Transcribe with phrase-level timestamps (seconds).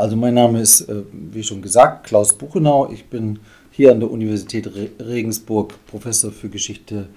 [0.00, 2.90] Also mein Name ist, äh, wie schon gesagt, Klaus Buchenau.
[2.90, 3.38] Ich bin
[3.70, 4.66] hier an der Universität
[4.98, 7.08] Regensburg Professor für Geschichte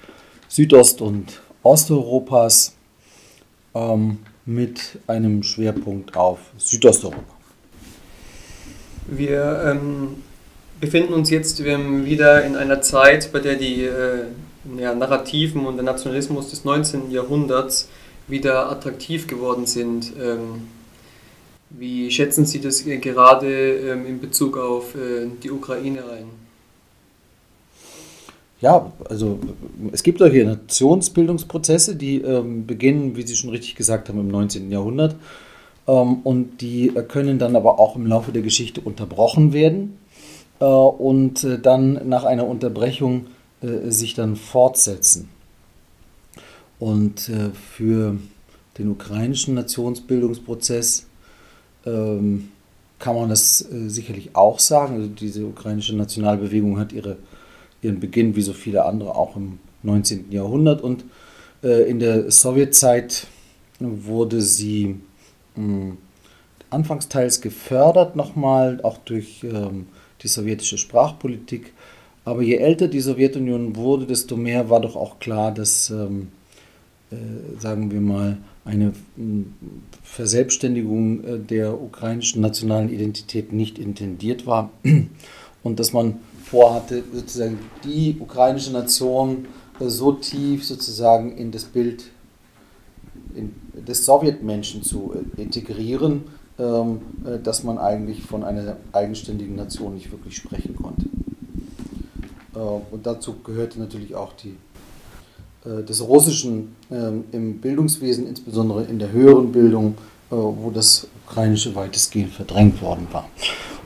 [0.50, 2.76] Südost- und Osteuropas
[3.74, 7.24] ähm, mit einem Schwerpunkt auf Südosteuropa.
[9.08, 10.18] Wir ähm,
[10.82, 14.26] befinden uns jetzt wieder in einer Zeit, bei der die äh,
[14.78, 17.12] ja, Narrativen und der Nationalismus des 19.
[17.12, 17.88] Jahrhunderts
[18.28, 20.12] wieder attraktiv geworden sind.
[20.22, 20.68] Ähm,
[21.74, 26.26] wie schätzen Sie das gerade ähm, in Bezug auf äh, die Ukraine ein?
[28.62, 29.40] Ja, also
[29.92, 34.72] es gibt solche Nationsbildungsprozesse, die ähm, beginnen, wie Sie schon richtig gesagt haben, im 19.
[34.72, 35.16] Jahrhundert
[35.88, 39.98] ähm, und die äh, können dann aber auch im Laufe der Geschichte unterbrochen werden
[40.60, 43.28] äh, und äh, dann nach einer Unterbrechung
[43.62, 45.30] äh, sich dann fortsetzen.
[46.80, 48.18] Und äh, für
[48.78, 51.08] den ukrainischen Nationsbildungsprozess
[51.86, 52.50] ähm,
[53.00, 54.96] kann man das äh, sicherlich auch sagen.
[54.96, 57.18] Also diese ukrainische Nationalbewegung hat ihre,
[57.82, 60.32] ihren Beginn, wie so viele andere, auch im 19.
[60.32, 60.82] Jahrhundert.
[60.82, 61.04] Und
[61.64, 63.28] äh, in der Sowjetzeit
[63.80, 65.00] wurde sie
[65.56, 65.98] mh, hm,
[66.70, 69.88] anfangs teils gefördert, nochmal, auch durch ähm,
[70.22, 71.74] die sowjetische Sprachpolitik.
[72.26, 76.43] Aber je älter die Sowjetunion wurde, desto mehr war doch auch klar, dass, ähm, äh,
[77.60, 78.94] sagen wir mal, eine
[80.04, 84.72] Verselbstständigung äh, der ukrainischen nationalen Identität nicht intendiert war
[85.64, 89.48] und dass man vorhatte, sozusagen die ukrainische Nation
[89.80, 92.06] äh, so tief sozusagen in das Bild
[93.74, 96.24] des Sowjetmenschen zu äh, integrieren,
[96.60, 97.02] ähm,
[97.44, 101.08] dass man eigentlich von einer eigenständigen Nation nicht wirklich sprechen konnte.
[102.54, 104.73] Und dazu gehörte natürlich auch die äh,
[105.66, 109.96] des Russischen ähm, im Bildungswesen, insbesondere in der höheren Bildung,
[110.30, 113.30] äh, wo das Ukrainische weitestgehend verdrängt worden war.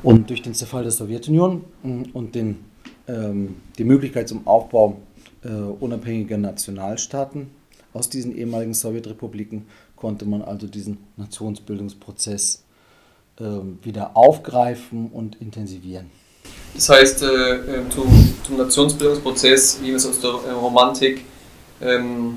[0.01, 2.65] Und durch den Zerfall der Sowjetunion mm, und den,
[3.07, 4.97] ähm, die Möglichkeit zum Aufbau
[5.43, 7.51] äh, unabhängiger Nationalstaaten
[7.93, 12.63] aus diesen ehemaligen Sowjetrepubliken konnte man also diesen Nationsbildungsprozess
[13.39, 16.09] ähm, wieder aufgreifen und intensivieren.
[16.75, 17.19] Das heißt,
[17.89, 21.23] zum, zum Nationsbildungsprozess, wie wir es aus der Romantik
[21.81, 22.35] ähm,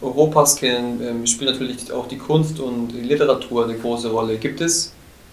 [0.00, 4.36] Europas kennen, ähm, spielt natürlich auch die Kunst und die Literatur eine große Rolle.
[4.36, 4.92] Gibt es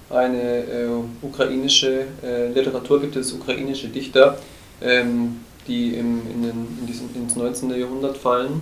[0.10, 0.88] eine äh,
[1.22, 4.38] ukrainische äh, Literatur, gibt es ukrainische Dichter,
[4.82, 5.38] ähm,
[5.68, 7.72] die im, in den, in diesen, ins 19.
[7.80, 8.62] Jahrhundert fallen?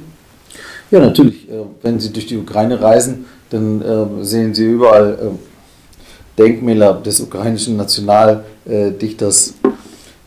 [0.91, 1.49] Ja, natürlich.
[1.49, 7.19] Äh, wenn Sie durch die Ukraine reisen, dann äh, sehen Sie überall äh, Denkmäler des
[7.21, 9.53] ukrainischen Nationaldichters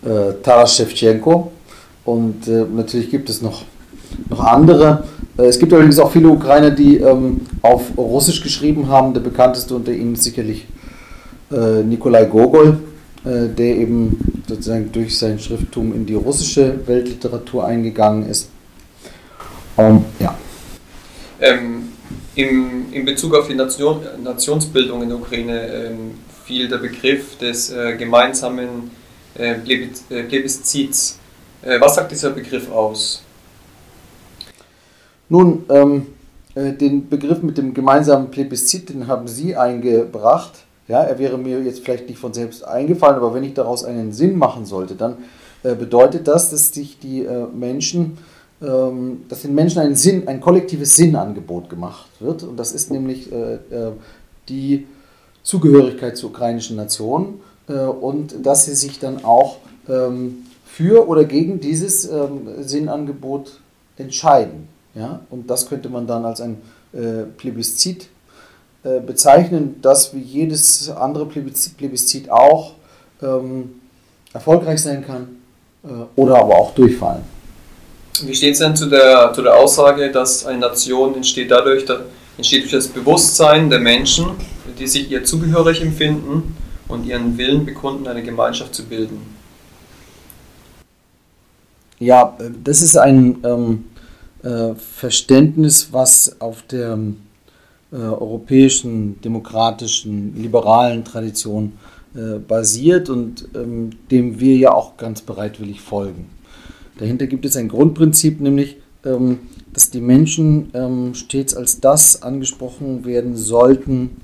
[0.04, 1.52] äh, Taras Shevchenko.
[2.04, 3.64] Und natürlich gibt es noch
[4.28, 5.04] noch andere.
[5.38, 9.14] Äh, es gibt allerdings auch viele Ukrainer, die ähm, auf Russisch geschrieben haben.
[9.14, 10.66] Der bekannteste unter ihnen ist sicherlich
[11.50, 12.78] äh, Nikolai Gogol,
[13.24, 18.50] äh, der eben sozusagen durch sein Schrifttum in die russische Weltliteratur eingegangen ist.
[19.76, 20.34] Um, ja.
[21.38, 21.88] Ähm,
[22.34, 26.12] im, in Bezug auf die Nation, Nationsbildung in der Ukraine ähm,
[26.44, 28.90] fiel der Begriff des äh, gemeinsamen
[29.34, 31.18] äh, Plebiszits.
[31.62, 33.22] Äh, was sagt dieser Begriff aus?
[35.28, 36.06] Nun, ähm,
[36.54, 40.52] äh, den Begriff mit dem gemeinsamen Plebiszit, den haben Sie eingebracht.
[40.88, 44.12] Ja, er wäre mir jetzt vielleicht nicht von selbst eingefallen, aber wenn ich daraus einen
[44.12, 45.16] Sinn machen sollte, dann
[45.64, 48.18] äh, bedeutet das, dass sich die äh, Menschen,
[48.62, 52.44] ähm, dass den Menschen ein Sinn, ein kollektives Sinnangebot gemacht wird.
[52.44, 53.92] Und das ist nämlich äh, äh,
[54.48, 54.86] die
[55.42, 59.56] Zugehörigkeit zur ukrainischen Nation äh, und dass sie sich dann auch
[59.88, 63.60] ähm, für oder gegen dieses ähm, Sinnangebot
[63.96, 64.68] entscheiden.
[64.96, 65.20] Ja?
[65.30, 66.56] Und das könnte man dann als ein
[66.92, 68.08] äh, Plebiszit
[68.82, 72.74] äh, bezeichnen, das wie jedes andere Plebiszit, Plebiszit auch
[73.22, 73.80] ähm,
[74.32, 75.28] erfolgreich sein kann
[75.84, 77.22] äh, oder aber auch durchfallen.
[78.22, 82.00] Wie steht es denn zu der, zu der Aussage, dass eine Nation entsteht dadurch, da
[82.38, 84.30] entsteht durch das Bewusstsein der Menschen,
[84.78, 86.56] die sich ihr zugehörig empfinden
[86.88, 89.20] und ihren Willen bekunden, eine Gemeinschaft zu bilden?
[91.98, 93.84] Ja, äh, das ist ein ähm,
[94.42, 96.98] äh, Verständnis, was auf der
[97.90, 101.72] äh, europäischen, demokratischen, liberalen Tradition
[102.14, 106.26] äh, basiert und ähm, dem wir ja auch ganz bereitwillig folgen.
[106.98, 109.38] Dahinter gibt es ein Grundprinzip, nämlich, ähm,
[109.72, 114.22] dass die Menschen ähm, stets als das angesprochen werden sollten,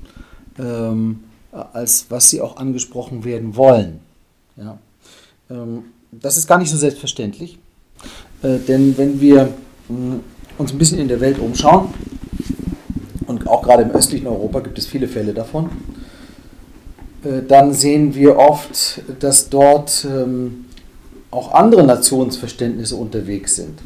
[1.51, 4.01] als was sie auch angesprochen werden wollen.
[6.11, 7.57] Das ist gar nicht so selbstverständlich,
[8.43, 9.51] denn wenn wir
[9.89, 11.89] uns ein bisschen in der Welt umschauen,
[13.27, 15.69] und auch gerade im östlichen Europa gibt es viele Fälle davon,
[17.23, 20.65] äh, dann sehen wir oft, dass dort ähm,
[21.31, 23.79] auch andere Nationsverständnisse unterwegs sind,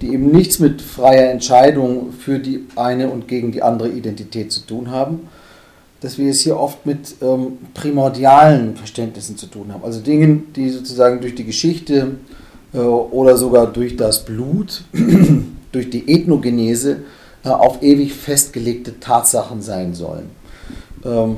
[0.00, 4.60] die eben nichts mit freier Entscheidung für die eine und gegen die andere Identität zu
[4.60, 5.28] tun haben,
[6.00, 10.68] dass wir es hier oft mit ähm, primordialen Verständnissen zu tun haben, also Dingen, die
[10.70, 12.16] sozusagen durch die Geschichte
[12.76, 14.82] oder sogar durch das Blut,
[15.72, 16.98] durch die Ethnogenese
[17.44, 20.30] äh, auf ewig festgelegte Tatsachen sein sollen.
[21.04, 21.36] Ähm,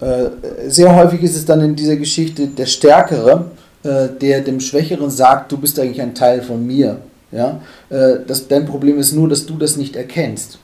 [0.00, 3.52] äh, sehr häufig ist es dann in dieser Geschichte der Stärkere,
[3.84, 6.98] äh, der dem Schwächeren sagt, du bist eigentlich ein Teil von mir.
[7.30, 7.60] Ja?
[7.88, 10.58] Äh, das, dein Problem ist nur, dass du das nicht erkennst.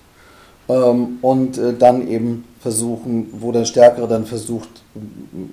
[0.68, 4.68] Ähm, und äh, dann eben versuchen, wo der Stärkere dann versucht,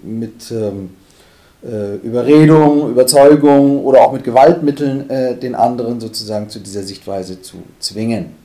[0.03, 0.87] mit ähm, äh,
[1.63, 8.35] Überredung, Überzeugung oder auch mit Gewaltmitteln äh, den anderen sozusagen zu dieser Sichtweise zu zwingen.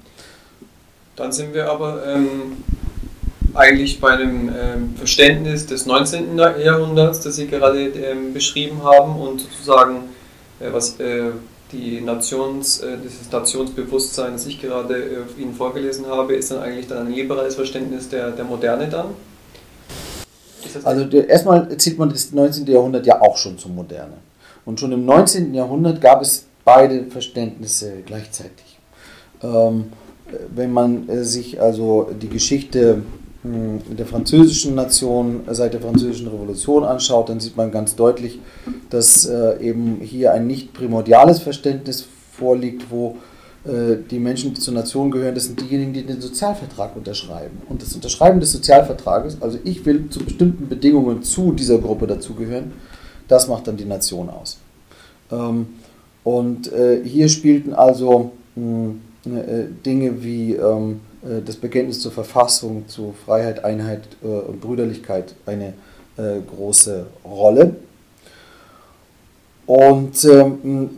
[1.17, 2.63] Dann sind wir aber ähm,
[3.55, 6.37] eigentlich bei einem ähm, Verständnis des 19.
[6.37, 10.11] Jahrhunderts, das Sie gerade ähm, beschrieben haben und sozusagen,
[10.61, 11.31] äh, was äh,
[11.73, 16.87] die Nations, äh, dieses Nationsbewusstsein, das ich gerade äh, Ihnen vorgelesen habe, ist dann eigentlich
[16.87, 19.07] dann ein liberales Verständnis der, der Moderne dann?
[20.85, 22.67] Also der, erstmal zählt man das 19.
[22.67, 24.15] Jahrhundert ja auch schon zur Moderne.
[24.65, 25.55] Und schon im 19.
[25.55, 28.79] Jahrhundert gab es beide Verständnisse gleichzeitig.
[29.43, 29.93] Ähm,
[30.55, 33.03] wenn man äh, sich also die Geschichte
[33.43, 38.41] hm, der französischen Nation seit der französischen Revolution anschaut, dann sieht man ganz deutlich,
[38.91, 43.15] dass äh, eben hier ein nicht primordiales Verständnis vorliegt, wo äh,
[43.67, 47.63] die Menschen, die zur Nation gehören, das sind diejenigen, die den Sozialvertrag unterschreiben.
[47.69, 52.73] Und das Unterschreiben des Sozialvertrages, also ich will zu bestimmten Bedingungen zu dieser Gruppe dazugehören,
[53.29, 54.59] das macht dann die Nation aus.
[55.33, 55.67] Ähm,
[56.23, 59.01] und äh, hier spielten also hm,
[59.85, 61.01] Dinge wie ähm,
[61.45, 65.73] das Bekenntnis zur Verfassung, zu Freiheit, Einheit und Brüderlichkeit eine
[66.17, 67.75] große Rolle.
[69.67, 70.91] Und ähm,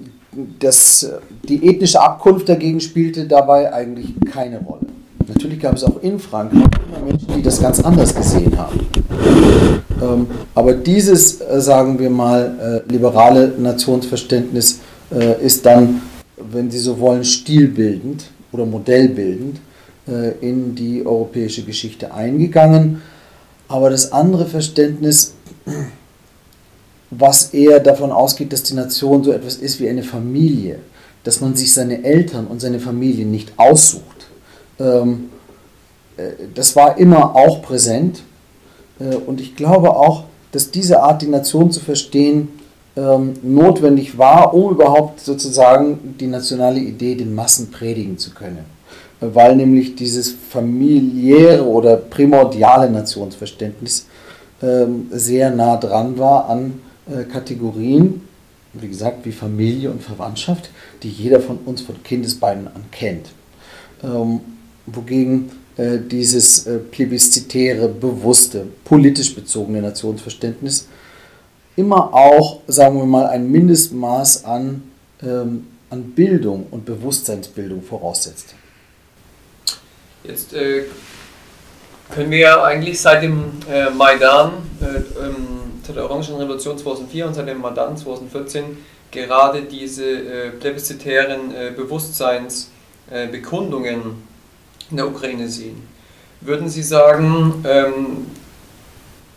[0.59, 1.11] das,
[1.49, 4.87] die ethnische Abkunft dagegen spielte dabei eigentlich keine Rolle.
[5.27, 8.81] Natürlich gab es auch in Frankreich immer Menschen, die das ganz anders gesehen haben.
[10.01, 14.81] Ähm, aber dieses, äh, sagen wir mal, äh, liberale Nationsverständnis
[15.13, 16.01] äh, ist dann,
[16.51, 19.61] wenn Sie so wollen, stilbildend oder modellbildend
[20.41, 23.03] in die europäische Geschichte eingegangen.
[23.69, 25.35] Aber das andere Verständnis
[27.11, 30.81] was eher davon ausgeht, dass die Nation so etwas ist wie eine Familie,
[31.25, 34.27] dass man sich seine Eltern und seine Familie nicht aussucht.
[34.79, 35.31] Ähm,
[36.17, 38.23] äh, das war immer auch präsent
[39.01, 42.49] äh, und ich glaube auch, dass diese Art, die Nation zu verstehen,
[42.97, 48.65] ähm, notwendig war, um überhaupt sozusagen die nationale Idee den Massen predigen zu können.
[49.21, 54.07] Weil nämlich dieses familiäre oder primordiale Nationsverständnis
[54.63, 56.88] ähm, sehr nah dran war an äh,
[57.25, 58.23] Kategorien,
[58.75, 60.71] wie gesagt, wie Familie und Verwandtschaft,
[61.03, 63.31] die jeder von uns von Kindesbeinen an kennt.
[64.03, 64.41] Ähm,
[64.87, 70.89] wogegen äh, dieses äh, plebiszitäre, bewusste, politisch bezogene Nationsverständnis
[71.77, 74.83] immer auch, sagen wir mal, ein Mindestmaß an,
[75.23, 78.55] ähm, an Bildung und Bewusstseinsbildung voraussetzt.
[80.25, 80.83] Jetzt äh,
[82.11, 85.48] können wir ja eigentlich seit dem äh, Maidan äh, ähm,
[85.89, 88.77] seit der Orangenen Revolution 2004 und seit dem Maidan 2014
[89.11, 95.83] gerade diese äh, plebiszitären äh, Bewusstseinsbekundungen äh, in der Ukraine sehen.
[96.43, 98.27] Würden Sie sagen, ähm,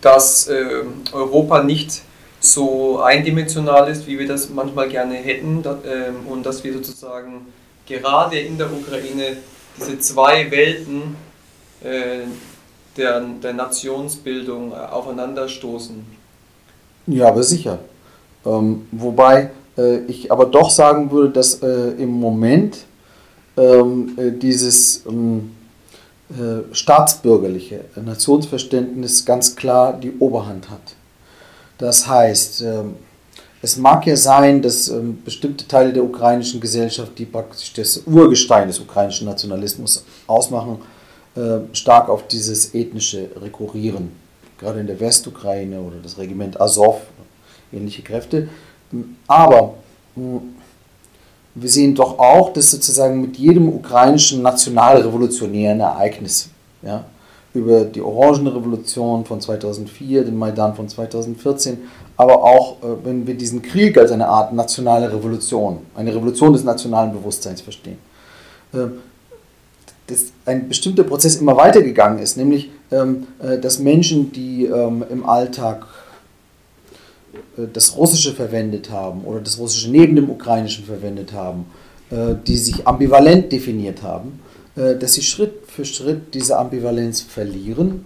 [0.02, 2.02] dass äh, Europa nicht
[2.42, 7.46] so eindimensional ist, wie wir das manchmal gerne hätten da, ähm, und dass wir sozusagen
[7.86, 9.38] gerade in der Ukraine
[9.78, 11.16] diese zwei Welten
[11.82, 12.24] äh,
[12.98, 16.20] der, der Nationsbildung aufeinanderstoßen?
[17.08, 17.80] Ja, aber sicher.
[18.46, 22.78] Ähm, wobei äh, ich aber doch sagen würde, dass äh, im Moment
[23.58, 25.52] ähm, äh, dieses ähm,
[26.30, 30.96] äh, staatsbürgerliche Nationsverständnis ganz klar die Oberhand hat.
[31.78, 32.96] Das heißt, ähm,
[33.62, 38.68] es mag ja sein, dass ähm, bestimmte Teile der ukrainischen Gesellschaft, die praktisch das Urgestein
[38.68, 40.80] des ukrainischen Nationalismus ausmachen,
[41.36, 44.12] äh, stark auf dieses ethnische rekurrieren
[44.62, 47.02] gerade in der Westukraine oder das Regiment Azov,
[47.74, 48.48] ähnliche Kräfte.
[49.28, 49.74] Aber
[50.16, 50.42] hm,
[51.56, 56.50] wir sehen doch auch, dass sozusagen mit jedem ukrainischen nationalrevolutionären Ereignis,
[56.82, 57.04] ja,
[57.54, 61.80] über die Orangenrevolution von 2004, den Maidan von 2014,
[62.16, 66.64] aber auch äh, wenn wir diesen Krieg als eine Art nationale Revolution, eine Revolution des
[66.64, 67.98] nationalen Bewusstseins verstehen.
[68.74, 68.88] Äh,
[70.08, 75.88] dass ein bestimmter Prozess immer weitergegangen ist, nämlich dass Menschen, die ähm, im Alltag
[77.58, 81.66] äh, das Russische verwendet haben oder das Russische neben dem Ukrainischen verwendet haben,
[82.10, 84.40] äh, die sich ambivalent definiert haben,
[84.76, 88.04] äh, dass sie Schritt für Schritt diese Ambivalenz verlieren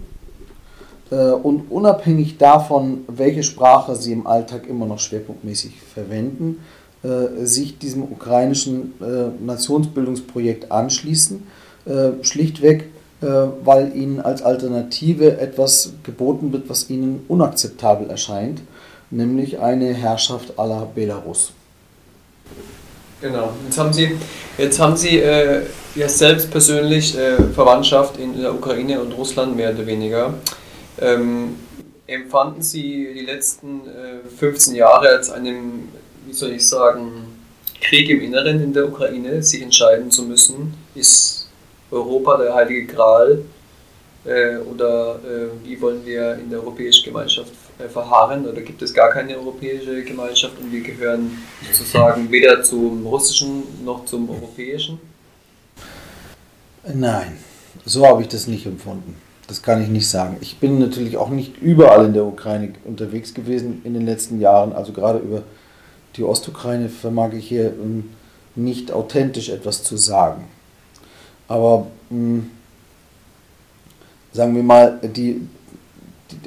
[1.10, 6.60] äh, und unabhängig davon, welche Sprache sie im Alltag immer noch schwerpunktmäßig verwenden,
[7.02, 11.46] äh, sich diesem ukrainischen äh, Nationsbildungsprojekt anschließen,
[11.86, 18.60] äh, schlichtweg, weil ihnen als Alternative etwas geboten wird, was ihnen unakzeptabel erscheint,
[19.10, 21.52] nämlich eine Herrschaft à la Belarus.
[23.22, 24.10] Genau, jetzt haben Sie,
[24.58, 25.62] jetzt haben Sie äh,
[25.94, 30.34] ja selbst persönlich äh, Verwandtschaft in der Ukraine und Russland mehr oder weniger.
[31.00, 31.56] Ähm,
[32.06, 35.88] empfanden Sie die letzten äh, 15 Jahre als einen
[36.26, 37.26] wie soll ich sagen,
[37.80, 41.45] Krieg im Inneren in der Ukraine, sich entscheiden zu müssen, ist
[41.90, 43.42] Europa der heilige Gral
[44.24, 48.92] äh, oder äh, wie wollen wir in der europäischen Gemeinschaft äh, verharren oder gibt es
[48.92, 51.30] gar keine europäische Gemeinschaft und wir gehören
[51.72, 54.98] sozusagen weder zum russischen noch zum europäischen?
[56.92, 57.36] Nein,
[57.84, 59.16] so habe ich das nicht empfunden.
[59.46, 60.38] Das kann ich nicht sagen.
[60.40, 64.72] Ich bin natürlich auch nicht überall in der Ukraine unterwegs gewesen in den letzten Jahren,
[64.72, 65.42] also gerade über
[66.16, 68.10] die Ostukraine vermag ich hier ähm,
[68.56, 70.46] nicht authentisch etwas zu sagen.
[71.48, 72.50] Aber hm,
[74.32, 75.40] sagen wir mal, die,
[76.30, 76.38] die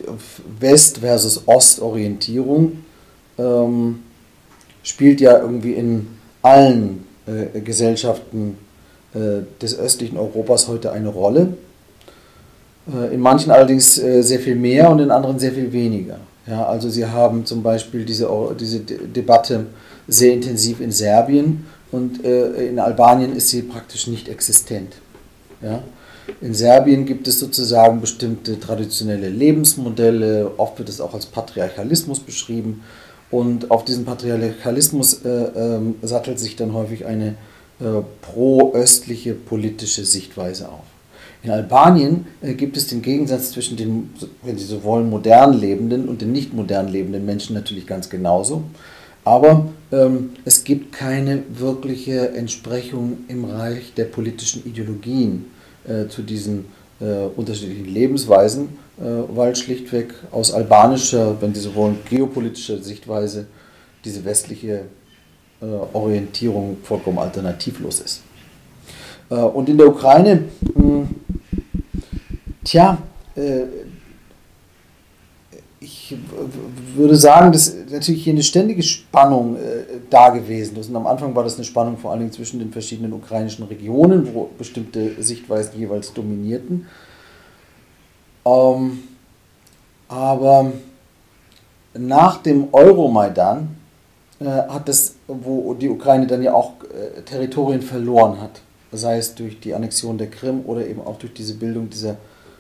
[0.59, 2.83] West- versus Ostorientierung
[3.37, 3.99] ähm,
[4.83, 6.07] spielt ja irgendwie in
[6.41, 8.57] allen äh, Gesellschaften
[9.13, 11.53] äh, des östlichen Europas heute eine Rolle.
[12.93, 16.19] Äh, in manchen allerdings äh, sehr viel mehr und in anderen sehr viel weniger.
[16.47, 18.27] Ja, also sie haben zum Beispiel diese,
[18.59, 19.67] diese Debatte
[20.07, 24.93] sehr intensiv in Serbien und äh, in Albanien ist sie praktisch nicht existent.
[25.61, 25.83] Ja?
[26.41, 32.83] In Serbien gibt es sozusagen bestimmte traditionelle Lebensmodelle, oft wird es auch als Patriarchalismus beschrieben
[33.31, 37.35] und auf diesen Patriarchalismus äh, äh, sattelt sich dann häufig eine
[37.79, 40.83] äh, pro-östliche politische Sichtweise auf.
[41.43, 44.09] In Albanien äh, gibt es den Gegensatz zwischen den,
[44.43, 48.63] wenn Sie so wollen, modern lebenden und den nicht modern lebenden Menschen natürlich ganz genauso.
[49.29, 55.45] Aber ähm, es gibt keine wirkliche Entsprechung im Reich der politischen Ideologien
[55.87, 56.65] äh, zu diesen
[56.99, 59.03] äh, unterschiedlichen Lebensweisen, äh,
[59.35, 63.45] weil schlichtweg aus albanischer, wenn Sie so wollen, geopolitischer Sichtweise
[64.03, 64.85] diese westliche
[65.61, 68.23] äh, Orientierung vollkommen alternativlos ist.
[69.29, 71.07] Äh, und in der Ukraine, mh,
[72.63, 72.97] tja,
[73.35, 73.61] äh,
[75.89, 76.15] ich
[76.95, 79.59] würde sagen, dass natürlich hier eine ständige Spannung äh,
[80.09, 80.89] da gewesen ist.
[80.89, 84.33] Und am Anfang war das eine Spannung vor allen Dingen zwischen den verschiedenen ukrainischen Regionen,
[84.33, 86.85] wo bestimmte Sichtweisen jeweils dominierten.
[88.45, 88.99] Ähm,
[90.07, 90.71] aber
[91.97, 93.75] nach dem Euromaidan
[94.39, 99.33] äh, hat das, wo die Ukraine dann ja auch äh, Territorien verloren hat, sei es
[99.33, 102.17] durch die Annexion der Krim oder eben auch durch diese Bildung dieser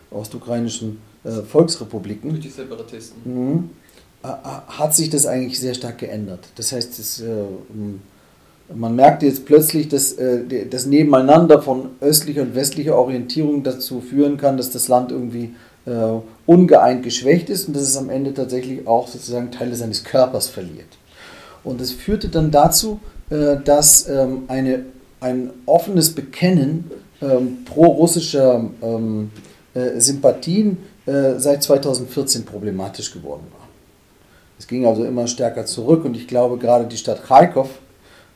[0.09, 2.29] ostukrainischen äh, Volksrepubliken.
[2.29, 3.21] Durch die Separatisten.
[3.25, 3.69] Mhm,
[4.23, 4.31] äh, äh,
[4.67, 6.39] hat sich das eigentlich sehr stark geändert.
[6.55, 7.43] Das heißt, das, äh,
[8.73, 14.37] man merkt jetzt plötzlich, dass äh, das Nebeneinander von östlicher und westlicher Orientierung dazu führen
[14.37, 15.91] kann, dass das Land irgendwie äh,
[16.45, 20.97] ungeeint geschwächt ist und dass es am Ende tatsächlich auch sozusagen Teile seines Körpers verliert.
[21.63, 22.99] Und das führte dann dazu,
[23.29, 24.85] dass ähm, eine,
[25.19, 26.89] ein offenes Bekennen
[27.21, 29.29] ähm, pro-russischer ähm,
[29.75, 30.79] äh, Sympathien äh,
[31.37, 33.67] seit 2014 problematisch geworden war.
[34.57, 37.69] Es ging also immer stärker zurück und ich glaube gerade die Stadt Kharkov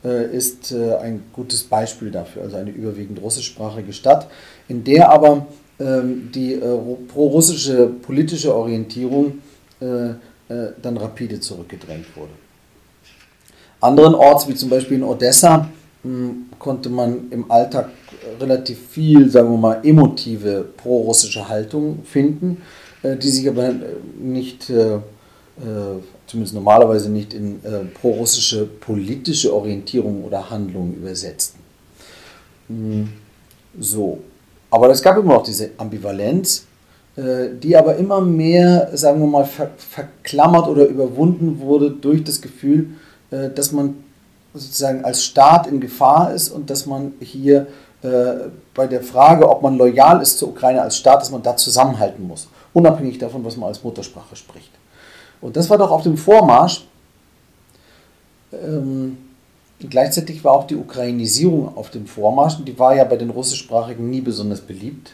[0.04, 4.28] äh, ist ein gutes Beispiel dafür, also eine überwiegend russischsprachige Stadt,
[4.68, 5.46] in der aber
[5.78, 6.60] ähm, die
[7.08, 9.38] pro-russische politische Orientierung
[9.80, 12.30] dann rapide zurückgedrängt wurde.
[13.84, 15.68] Anderenorts, wie zum Beispiel in Odessa,
[16.02, 17.90] hm, konnte man im Alltag
[18.40, 22.62] relativ viel, sagen wir mal, emotive pro-russische Haltung finden,
[23.02, 23.72] äh, die sich aber
[24.18, 25.00] nicht, äh, äh,
[26.26, 27.60] zumindest normalerweise nicht in
[28.00, 31.60] pro-russische politische Orientierung oder Handlungen übersetzten.
[32.68, 33.08] Hm,
[33.78, 34.20] so.
[34.70, 36.66] Aber es gab immer noch diese Ambivalenz,
[37.62, 42.88] die aber immer mehr, sagen wir mal, verklammert oder überwunden wurde durch das Gefühl,
[43.30, 43.94] dass man
[44.54, 47.66] sozusagen als Staat in Gefahr ist und dass man hier äh,
[48.74, 52.26] bei der Frage, ob man loyal ist zur Ukraine als Staat, dass man da zusammenhalten
[52.26, 54.70] muss, unabhängig davon, was man als Muttersprache spricht.
[55.40, 56.86] Und das war doch auf dem Vormarsch.
[58.52, 59.16] Ähm,
[59.80, 64.10] gleichzeitig war auch die Ukrainisierung auf dem Vormarsch und die war ja bei den russischsprachigen
[64.10, 65.12] nie besonders beliebt.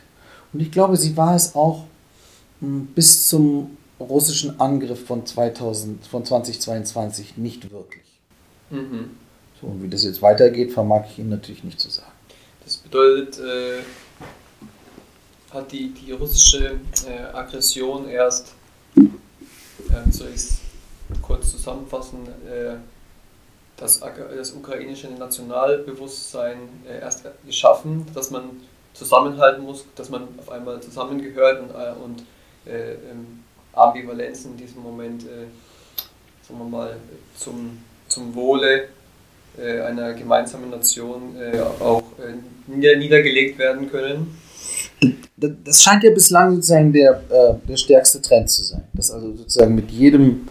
[0.53, 1.85] Und ich glaube, sie war es auch
[2.61, 8.03] hm, bis zum russischen Angriff von, 2000, von 2022 nicht wirklich.
[8.71, 9.11] Mhm.
[9.61, 12.20] So, und wie das jetzt weitergeht, vermag ich Ihnen natürlich nicht zu sagen.
[12.71, 13.81] Das bedeutet, äh,
[15.53, 18.55] hat die, die russische äh, Aggression erst,
[18.97, 19.07] äh,
[20.05, 20.59] wie soll ich es
[21.21, 22.77] kurz zusammenfassen, äh,
[23.77, 26.59] das, das ukrainische Nationalbewusstsein
[26.89, 28.45] äh, erst geschaffen, dass man
[28.95, 32.23] zusammenhalten muss, dass man auf einmal zusammengehört und, äh, und
[32.67, 36.97] äh, ähm, Ambivalenz in diesem Moment, sagen wir mal,
[37.37, 38.89] zum, zum Wohle
[39.59, 41.37] einer gemeinsamen Nation
[41.81, 42.03] auch
[42.77, 44.39] niedergelegt werden können.
[45.37, 47.23] Das scheint ja bislang sozusagen der,
[47.67, 50.47] der stärkste Trend zu sein, dass also sozusagen mit jedem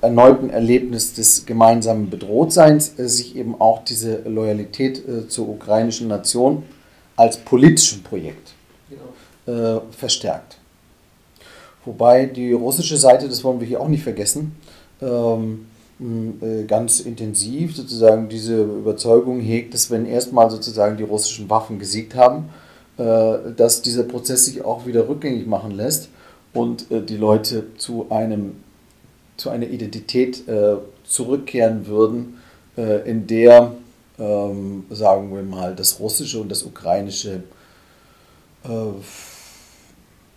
[0.00, 6.62] erneuten Erlebnis des gemeinsamen Bedrohtseins äh, sich eben auch diese Loyalität äh, zur ukrainischen Nation
[7.16, 8.52] als politischem Projekt
[8.88, 9.78] genau.
[9.78, 10.58] äh, verstärkt.
[11.84, 14.56] Wobei die russische Seite, das wollen wir hier auch nicht vergessen,
[15.00, 15.77] ähm, äh,
[16.68, 22.50] ganz intensiv sozusagen diese Überzeugung hegt, dass wenn erstmal sozusagen die russischen Waffen gesiegt haben,
[22.98, 26.08] äh, dass dieser Prozess sich auch wieder rückgängig machen lässt
[26.52, 28.56] und äh, die Leute zu einem
[29.36, 32.38] zu einer Identität äh, zurückkehren würden,
[32.76, 33.72] äh, in der,
[34.18, 37.44] ähm, sagen wir mal, das Russische und das Ukrainische
[38.64, 38.68] äh,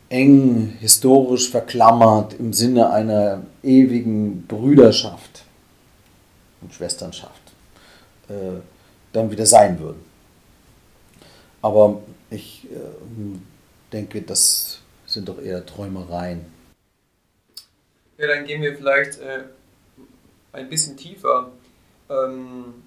[0.10, 5.46] eng historisch verklammert im Sinne einer ewigen Brüderschaft
[6.62, 7.42] und Schwesternschaft
[8.30, 8.60] äh,
[9.14, 10.04] dann wieder sein würden.
[11.62, 12.78] Aber ich äh,
[13.92, 16.46] denke, das sind doch eher Träumereien.
[18.18, 19.44] Ja, dann gehen wir vielleicht äh,
[20.54, 21.52] ein bisschen tiefer
[22.10, 22.84] ähm,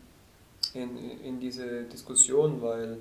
[0.73, 2.99] in, in diese Diskussion, weil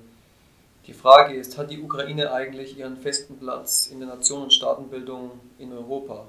[0.86, 5.30] die Frage ist, hat die Ukraine eigentlich ihren festen Platz in der Nation- und Staatenbildung
[5.58, 6.28] in Europa?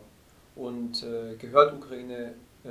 [0.55, 2.69] Und äh, gehört Ukraine äh,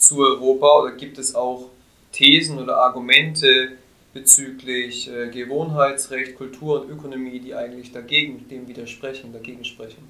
[0.00, 1.66] zu Europa oder gibt es auch
[2.12, 3.72] Thesen oder Argumente
[4.12, 10.08] bezüglich äh, Gewohnheitsrecht, Kultur und Ökonomie, die eigentlich dagegen dem widersprechen, dagegen sprechen?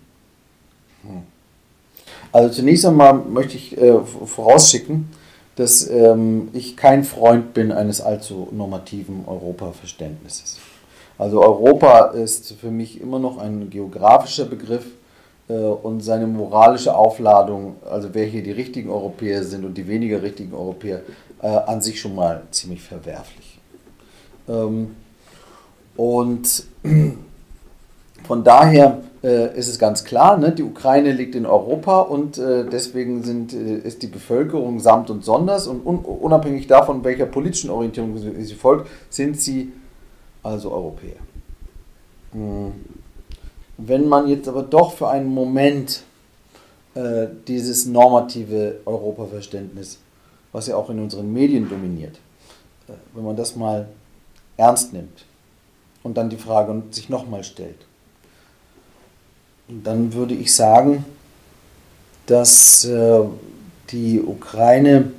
[1.03, 1.23] Hm.
[2.33, 5.11] Also zunächst einmal möchte ich äh, vorausschicken,
[5.57, 10.59] dass ähm, ich kein Freund bin eines allzu normativen Europaverständnisses.
[11.19, 14.87] Also Europa ist für mich immer noch ein geografischer Begriff
[15.53, 20.55] und seine moralische Aufladung, also wer hier die richtigen Europäer sind und die weniger richtigen
[20.55, 21.01] Europäer,
[21.43, 23.59] äh, an sich schon mal ziemlich verwerflich.
[24.49, 24.97] Ähm,
[25.97, 26.65] und
[28.27, 30.53] von daher äh, ist es ganz klar, ne?
[30.53, 35.25] die Ukraine liegt in Europa und äh, deswegen sind, äh, ist die Bevölkerung samt und
[35.25, 39.73] sonders und un unabhängig davon, welcher politischen Orientierung sie, sie, folgt, sind sie
[40.43, 41.17] also Europäer.
[42.33, 42.73] Hm.
[43.83, 46.03] Wenn man jetzt aber doch für einen Moment
[46.95, 49.99] äh, dieses normative Europaverständnis,
[50.53, 52.17] was ja auch in unseren Medien dominiert,
[52.89, 53.89] äh, wenn man das mal
[54.57, 55.25] ernst nimmt
[56.03, 57.87] und dann die Frage sich nochmal stellt,
[59.69, 61.05] dann würde ich sagen,
[62.27, 63.21] dass äh,
[63.91, 65.13] die Ukraine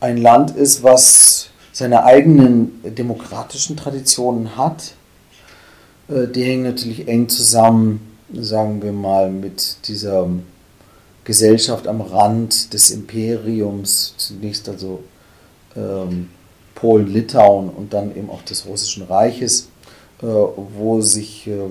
[0.00, 4.92] ein Land ist, was seine eigenen demokratischen Traditionen hat.
[6.10, 8.00] Äh, die hängen natürlich eng zusammen,
[8.32, 10.28] sagen wir mal, mit dieser
[11.24, 15.00] Gesellschaft am Rand des Imperiums, zunächst also
[15.76, 16.28] ähm,
[16.74, 19.68] Polen, Litauen und dann eben auch des Russischen Reiches,
[20.22, 21.68] äh, wo sich äh,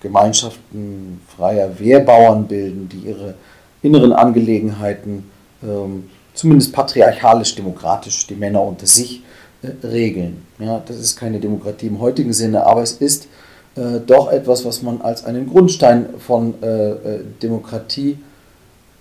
[0.00, 3.34] Gemeinschaften freier Wehrbauern bilden, die ihre
[3.82, 5.30] inneren Angelegenheiten
[5.62, 9.22] ähm, zumindest patriarchalisch-demokratisch, die Männer unter sich
[9.62, 10.44] äh, regeln.
[10.58, 13.28] Ja, das ist keine Demokratie im heutigen Sinne, aber es ist
[13.76, 18.18] äh, doch etwas, was man als einen Grundstein von äh, äh Demokratie,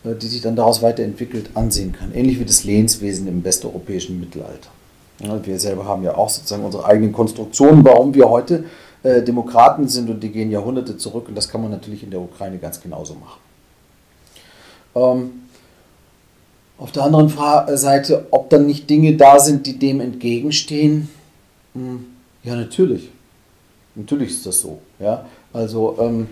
[0.06, 2.14] äh, die sich dann daraus weiterentwickelt, ansehen kann.
[2.14, 4.70] Ähnlich wie das Lehnswesen im westeuropäischen Mittelalter.
[5.20, 8.64] Ja, wir selber haben ja auch sozusagen unsere eigenen Konstruktionen, warum wir heute
[9.04, 12.22] äh, Demokraten sind und die gehen Jahrhunderte zurück und das kann man natürlich in der
[12.22, 13.40] Ukraine ganz genauso machen.
[14.96, 15.32] Ähm,
[16.78, 17.32] auf der anderen
[17.78, 21.10] Seite, ob dann nicht Dinge da sind, die dem entgegenstehen,
[21.74, 22.06] hm,
[22.44, 23.10] ja natürlich.
[23.96, 24.80] Natürlich ist das so.
[25.00, 25.26] Ja?
[25.54, 26.28] Also ähm,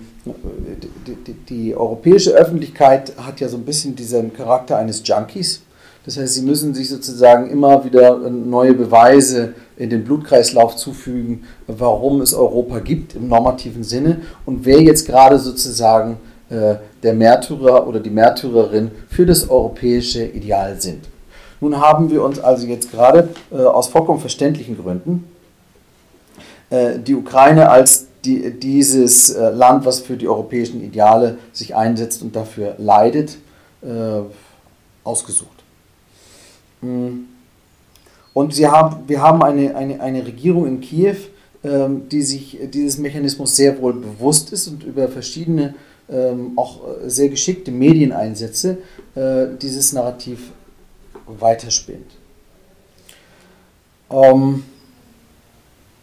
[1.05, 5.61] die, die, die, europäische Öffentlichkeit hat ja so ein bisschen diesen Charakter eines Junkies.
[6.05, 12.21] Das heißt, sie müssen sich sozusagen immer wieder neue Beweise in den Blutkreislauf zufügen, warum
[12.21, 16.17] es Europa gibt im normativen Sinne und wer jetzt gerade sozusagen
[16.49, 21.05] äh, der Märtyrer oder die Märtyrerin für das europäische Ideal sind.
[21.61, 25.38] Nun haben wir uns also jetzt gerade äh, aus vollkommen verständlichen Gründen äh,
[26.71, 32.35] die Ukraine als die, dieses äh, Land, was für die europäischen Ideale sich einsetzt und
[32.35, 33.37] dafür leidet,
[33.81, 34.21] äh,
[35.03, 35.63] ausgesucht.
[36.81, 37.25] Mm.
[38.33, 41.15] Und sie haben, wir haben eine, eine, eine Regierung in Kiew,
[41.63, 45.75] ähm, die sich dieses Mechanismus sehr wohl bewusst ist und über verschiedene
[46.09, 48.77] ähm, auch sehr geschickte Medieneinsätze
[49.15, 50.51] äh, dieses Narrativ
[51.25, 52.11] weiterspinnt.
[54.09, 54.63] Ähm,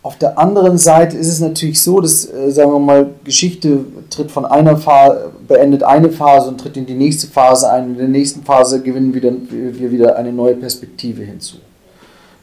[0.07, 4.31] auf der anderen Seite ist es natürlich so, dass, äh, sagen wir mal, Geschichte tritt
[4.31, 7.91] von einer Phase, beendet eine Phase und tritt in die nächste Phase ein.
[7.91, 11.57] In der nächsten Phase gewinnen wieder, wir wieder eine neue Perspektive hinzu.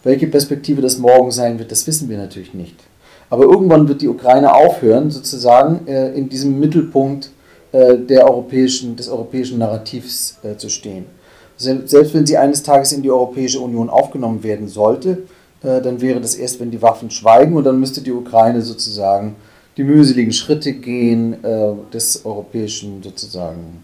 [0.04, 2.76] Welche Perspektive das morgen sein wird, das wissen wir natürlich nicht.
[3.30, 7.32] Aber irgendwann wird die Ukraine aufhören, sozusagen äh, in diesem Mittelpunkt
[7.72, 11.06] äh, der europäischen, des europäischen Narrativs zu stehen.
[11.56, 15.20] Selbst wenn sie eines Tages in die Europäische Union aufgenommen werden sollte,
[15.64, 19.36] dann wäre das erst, wenn die Waffen schweigen und dann müsste die Ukraine sozusagen
[19.78, 23.84] die mühseligen Schritte gehen äh, des europäischen sozusagen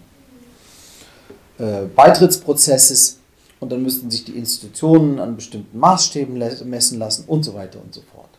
[1.58, 3.20] äh, Beitrittsprozesses
[3.60, 7.94] und dann müssten sich die Institutionen an bestimmten Maßstäben messen lassen und so weiter und
[7.94, 8.30] so fort.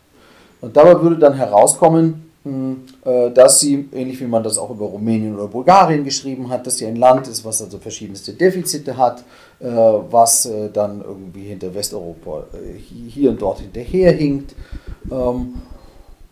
[0.61, 5.35] Und dabei würde dann herauskommen, äh, dass sie, ähnlich wie man das auch über Rumänien
[5.35, 9.23] oder Bulgarien geschrieben hat, dass sie ein Land ist, was also verschiedenste Defizite hat,
[9.61, 12.45] äh, was äh, dann irgendwie hinter Westeuropa
[12.87, 14.55] hier und dort hinterherhinkt.
[15.11, 15.53] Ähm,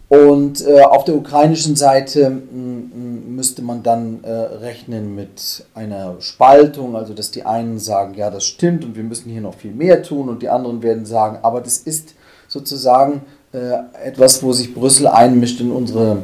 [0.07, 7.45] und auf der ukrainischen Seite müsste man dann rechnen mit einer Spaltung, also dass die
[7.45, 10.49] einen sagen, ja, das stimmt und wir müssen hier noch viel mehr tun und die
[10.49, 12.15] anderen werden sagen, aber das ist
[12.47, 13.21] sozusagen
[13.53, 16.23] äh, etwas, wo sich Brüssel einmischt in unsere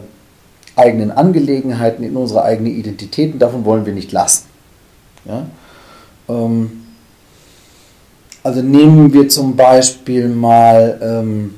[0.75, 4.45] eigenen Angelegenheiten, in unsere eigene Identität und davon wollen wir nicht lassen.
[5.25, 5.45] Ja?
[6.29, 6.83] Ähm,
[8.43, 11.55] also nehmen wir zum Beispiel mal ähm,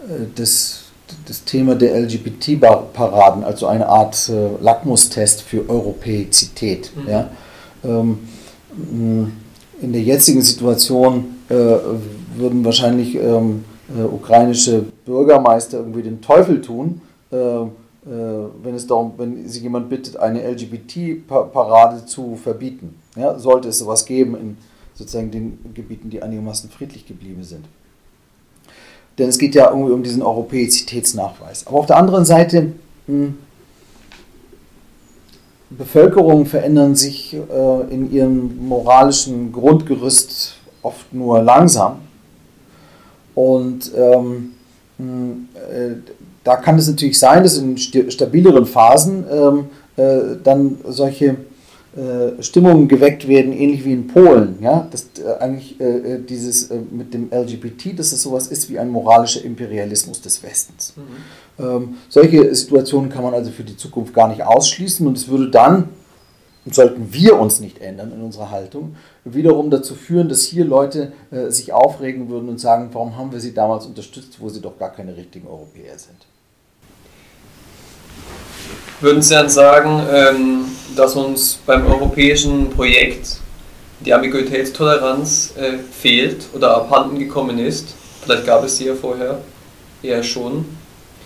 [0.00, 0.86] äh, das,
[1.28, 6.90] das Thema der LGBT-Paraden, also eine Art äh, Lackmustest für Europäizität.
[6.96, 7.08] Mhm.
[7.08, 7.30] Ja?
[7.84, 8.18] Ähm,
[9.80, 17.00] in der jetzigen Situation äh, würden wahrscheinlich ähm, äh, ukrainische Bürgermeister irgendwie den Teufel tun,
[17.30, 17.68] äh, äh,
[18.62, 22.96] wenn es darum, wenn sich jemand bittet, eine LGBT-Parade zu verbieten.
[23.16, 24.56] Ja, sollte es sowas geben in
[24.94, 27.64] sozusagen den Gebieten, die einigermaßen friedlich geblieben sind.
[29.18, 31.66] Denn es geht ja irgendwie um diesen Europäizitätsnachweis.
[31.66, 32.72] Aber auf der anderen Seite,
[33.06, 33.34] hm,
[35.70, 41.98] Bevölkerungen verändern sich äh, in ihrem moralischen Grundgerüst oft nur langsam.
[43.34, 44.54] Und ähm,
[44.98, 45.96] äh,
[46.44, 49.64] da kann es natürlich sein, dass in stabileren Phasen ähm,
[49.96, 51.36] äh, dann solche
[51.96, 54.58] äh, Stimmungen geweckt werden, ähnlich wie in Polen.
[54.60, 54.88] Ja?
[54.90, 58.90] Dass äh, eigentlich äh, äh, dieses mit dem LGBT, dass es sowas ist wie ein
[58.90, 60.94] moralischer Imperialismus des Westens.
[60.96, 61.64] Mhm.
[61.64, 65.50] Ähm, solche Situationen kann man also für die Zukunft gar nicht ausschließen und es würde
[65.50, 65.88] dann
[66.70, 71.50] sollten wir uns nicht ändern in unserer Haltung, wiederum dazu führen, dass hier Leute äh,
[71.50, 74.90] sich aufregen würden und sagen, warum haben wir sie damals unterstützt, wo sie doch gar
[74.90, 76.16] keine richtigen Europäer sind.
[79.00, 80.64] Würden Sie dann sagen, ähm,
[80.96, 83.38] dass uns beim europäischen Projekt
[84.00, 87.94] die Ambiguitätstoleranz äh, fehlt oder abhanden gekommen ist?
[88.22, 89.40] Vielleicht gab es sie ja vorher
[90.02, 90.64] eher schon,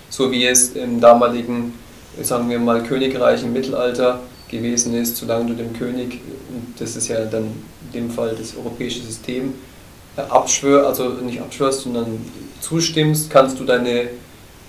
[0.08, 1.74] so wie es im damaligen,
[2.22, 6.20] sagen wir mal, Königreich im Mittelalter gewesen ist, solange du dem König,
[6.78, 7.44] das ist ja dann
[7.92, 9.54] in dem Fall das europäische System,
[10.16, 12.18] abschwör, also nicht abschwörst, sondern
[12.60, 14.08] zustimmst, kannst du deine,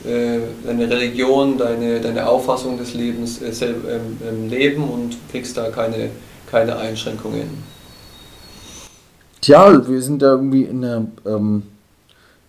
[0.06, 5.58] äh, deine Religion, deine, deine Auffassung des Lebens äh, selber, ähm, ähm, leben und kriegst
[5.58, 6.10] da keine,
[6.50, 7.64] keine Einschränkungen.
[9.42, 11.64] Tja, wir sind da irgendwie in einer, ähm,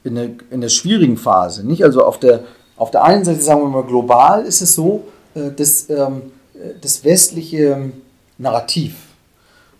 [0.04, 1.66] in einer, in einer schwierigen Phase.
[1.66, 1.84] Nicht?
[1.84, 2.44] Also auf der,
[2.76, 6.22] auf der einen Seite sagen wir mal global ist es so, äh, dass ähm,
[6.80, 7.92] das westliche
[8.38, 8.94] Narrativ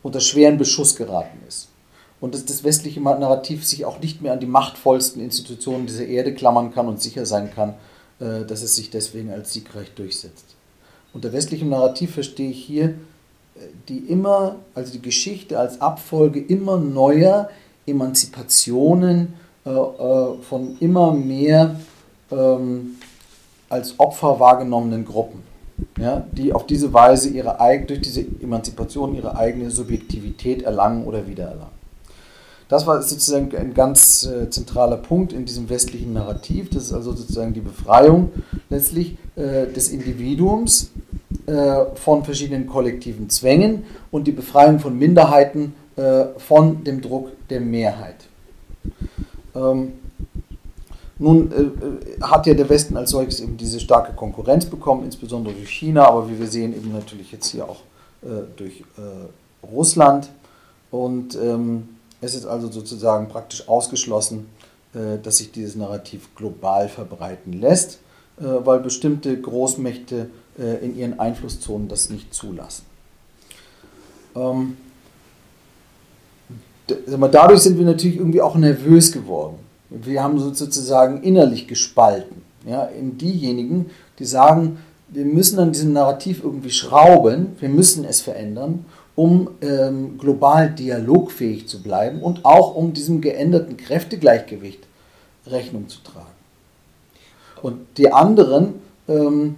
[0.03, 1.69] unter schweren Beschuss geraten ist.
[2.21, 6.35] Und dass das westliche Narrativ sich auch nicht mehr an die machtvollsten Institutionen dieser Erde
[6.35, 7.75] klammern kann und sicher sein kann,
[8.21, 10.45] äh, dass es sich deswegen als siegreich durchsetzt.
[11.15, 12.95] Unter westlichem Narrativ verstehe ich hier äh,
[13.89, 17.51] die immer, also die Geschichte als Abfolge immer neuer
[17.87, 21.81] Emanzipationen äh, von immer mehr
[22.31, 22.97] ähm,
[23.71, 25.50] als Opfer wahrgenommenen Gruppen
[25.99, 31.81] ja, die auf diese Weise ihre, durch diese Emanzipation ihre eigene Subjektivität erlangen oder wiedererlangen.
[32.69, 36.71] Das war sozusagen ein ganz äh, zentraler Punkt in diesem westlichen Narrativ.
[36.71, 38.31] Das ist also sozusagen die Befreiung
[38.69, 40.93] letztlich äh, des Individuums
[41.47, 47.61] äh, von verschiedenen kollektiven Zwängen und die Befreiung von Minderheiten äh, von dem Druck der
[47.61, 48.29] Mehrheit.
[49.57, 49.95] Ähm,
[51.21, 55.55] nun äh, äh, hat ja der Westen als solches eben diese starke Konkurrenz bekommen, insbesondere
[55.55, 57.81] durch China, aber wie wir sehen eben natürlich jetzt hier auch
[58.23, 60.31] äh, durch äh, Russland.
[60.91, 61.91] Und ähm,
[62.23, 64.49] es ist also sozusagen praktisch ausgeschlossen,
[64.95, 67.99] äh, dass sich dieses Narrativ global verbreiten lässt,
[68.39, 70.31] äh, weil bestimmte Großmächte
[70.83, 72.85] in ihren Einflusszonen das nicht zulassen.
[74.37, 74.77] Ähm,
[77.31, 79.59] dadurch sind wir natürlich irgendwie auch nervös geworden
[79.91, 82.43] wir haben sozusagen innerlich gespalten.
[82.67, 88.21] Ja, in diejenigen, die sagen, wir müssen an diesem Narrativ irgendwie schrauben, wir müssen es
[88.21, 88.85] verändern,
[89.17, 94.87] um ähm, global dialogfähig zu bleiben und auch um diesem geänderten Kräftegleichgewicht
[95.47, 96.27] Rechnung zu tragen.
[97.63, 98.75] Und die anderen
[99.09, 99.57] ähm,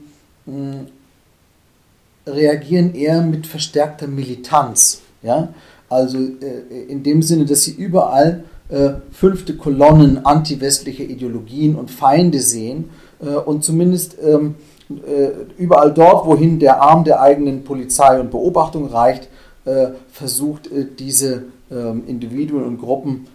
[2.27, 5.03] reagieren eher mit verstärkter Militanz.
[5.23, 5.53] Ja?
[5.88, 12.41] Also äh, in dem Sinne, dass sie überall äh, fünfte Kolonnen antiwestlicher Ideologien und Feinde
[12.41, 12.89] sehen
[13.21, 14.55] äh, und zumindest ähm,
[14.89, 19.29] äh, überall dort, wohin der Arm der eigenen Polizei und Beobachtung reicht,
[19.67, 23.27] äh, versucht äh, diese ähm, Individuen und Gruppen,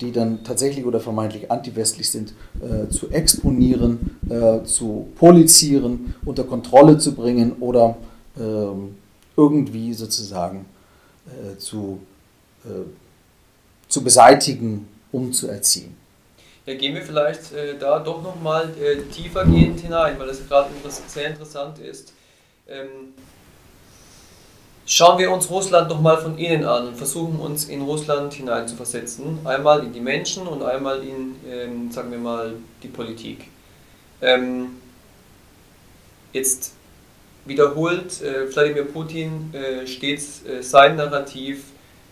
[0.00, 2.32] die dann tatsächlich oder vermeintlich antiwestlich sind,
[2.88, 4.16] zu exponieren,
[4.64, 7.98] zu polizieren, unter Kontrolle zu bringen oder
[8.40, 8.94] ähm,
[9.36, 10.64] irgendwie sozusagen
[11.58, 11.98] zu
[13.88, 15.96] zu beseitigen, um zu erziehen.
[16.66, 20.68] Ja, gehen wir vielleicht äh, da doch nochmal äh, tiefergehend hinein, weil das gerade
[21.06, 22.12] sehr interessant ist.
[22.68, 23.14] Ähm,
[24.84, 29.38] schauen wir uns Russland nochmal von innen an und versuchen uns in Russland hineinzuversetzen.
[29.44, 33.48] Einmal in die Menschen und einmal in, ähm, sagen wir mal, die Politik.
[34.20, 34.76] Ähm,
[36.34, 36.72] jetzt
[37.46, 41.64] wiederholt äh, Wladimir Putin äh, stets äh, sein Narrativ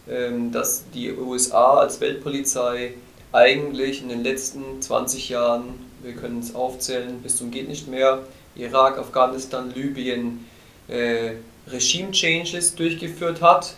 [0.06, 2.94] dass die USA als Weltpolizei
[3.32, 8.20] eigentlich in den letzten 20 Jahren, wir können es aufzählen, bis zum geht nicht mehr,
[8.54, 10.46] Irak, Afghanistan, Libyen,
[10.88, 11.32] äh,
[11.68, 13.74] Regime-Changes durchgeführt hat,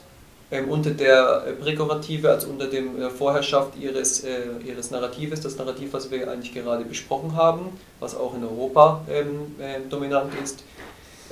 [0.51, 5.93] ähm, unter der Präkurative, also unter der äh, Vorherrschaft ihres, äh, ihres Narratives, das Narrativ,
[5.93, 10.62] was wir eigentlich gerade besprochen haben, was auch in Europa ähm, äh, dominant ist,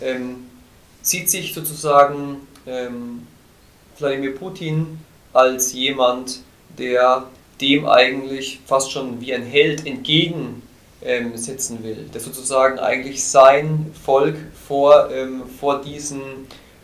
[0.03, 0.47] ähm,
[1.03, 3.27] zieht sich sozusagen ähm,
[3.99, 4.99] Wladimir Putin
[5.33, 6.41] als jemand,
[6.79, 7.25] der
[7.61, 14.37] dem eigentlich fast schon wie ein Held entgegensetzen ähm, will, der sozusagen eigentlich sein Volk
[14.67, 16.21] vor, ähm, vor diesen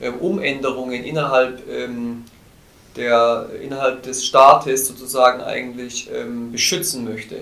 [0.01, 2.25] ähm, Umänderungen innerhalb, ähm,
[2.96, 7.37] der, innerhalb des Staates sozusagen eigentlich ähm, beschützen möchte.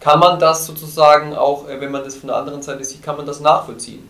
[0.00, 3.16] Kann man das sozusagen auch, äh, wenn man das von der anderen Seite sieht, kann
[3.16, 4.08] man das nachvollziehen?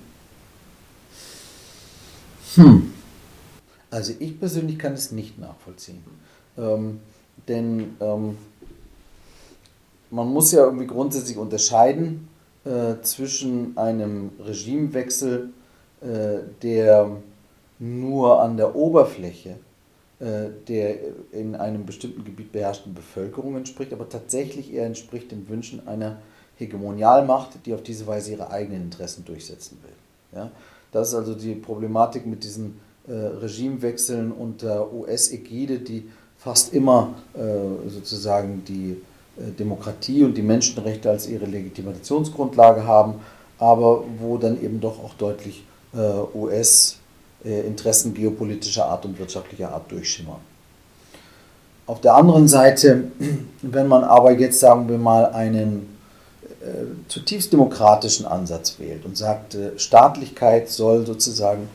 [2.54, 2.87] Hm.
[3.90, 6.02] Also ich persönlich kann es nicht nachvollziehen.
[6.56, 7.00] Ähm,
[7.46, 8.36] denn ähm,
[10.10, 12.28] man muss ja irgendwie grundsätzlich unterscheiden
[12.64, 15.50] äh, zwischen einem Regimewechsel,
[16.00, 17.10] äh, der
[17.78, 19.56] nur an der Oberfläche
[20.20, 20.96] äh, der
[21.30, 26.18] in einem bestimmten Gebiet beherrschten Bevölkerung entspricht, aber tatsächlich eher entspricht den Wünschen einer
[26.56, 30.40] Hegemonialmacht, die auf diese Weise ihre eigenen Interessen durchsetzen will.
[30.40, 30.50] Ja?
[30.90, 32.80] Das ist also die Problematik mit diesen
[33.12, 39.00] Regimewechseln unter US-Ägide, die fast immer äh, sozusagen die
[39.36, 43.14] äh, Demokratie und die Menschenrechte als ihre Legitimationsgrundlage haben,
[43.58, 45.64] aber wo dann eben doch auch deutlich
[46.34, 50.36] US-Interessen geopolitischer Art und wirtschaftlicher Art durchschimmern.
[51.86, 53.04] Auf der anderen Seite,
[53.62, 55.98] wenn man aber jetzt, sagen wir mal, einen
[56.60, 61.68] äh, zutiefst demokratischen Ansatz wählt und sagt, äh, Staatlichkeit soll sozusagen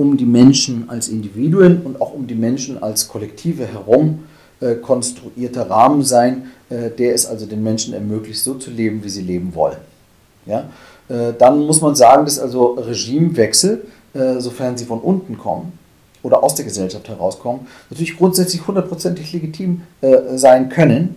[0.00, 4.20] um die Menschen als Individuen und auch um die Menschen als Kollektive herum
[4.60, 9.10] äh, konstruierter Rahmen sein, äh, der es also den Menschen ermöglicht, so zu leben, wie
[9.10, 9.76] sie leben wollen.
[10.46, 10.70] Ja?
[11.10, 13.84] Äh, dann muss man sagen, dass also Regimewechsel,
[14.14, 15.72] äh, sofern sie von unten kommen
[16.22, 21.16] oder aus der Gesellschaft herauskommen, natürlich grundsätzlich hundertprozentig legitim äh, sein können.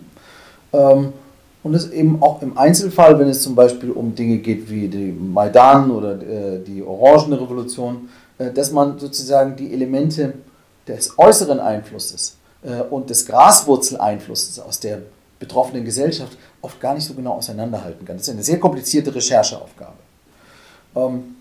[0.74, 1.14] Ähm,
[1.62, 5.10] und es eben auch im Einzelfall, wenn es zum Beispiel um Dinge geht wie die
[5.12, 10.34] Maidan oder äh, die Orangene Revolution, äh, dass man sozusagen die Elemente
[10.86, 15.02] des äußeren Einflusses äh, und des Graswurzeleinflusses aus der
[15.38, 18.16] betroffenen Gesellschaft oft gar nicht so genau auseinanderhalten kann.
[18.16, 19.98] Das ist eine sehr komplizierte Rechercheaufgabe.
[20.96, 21.36] Ähm,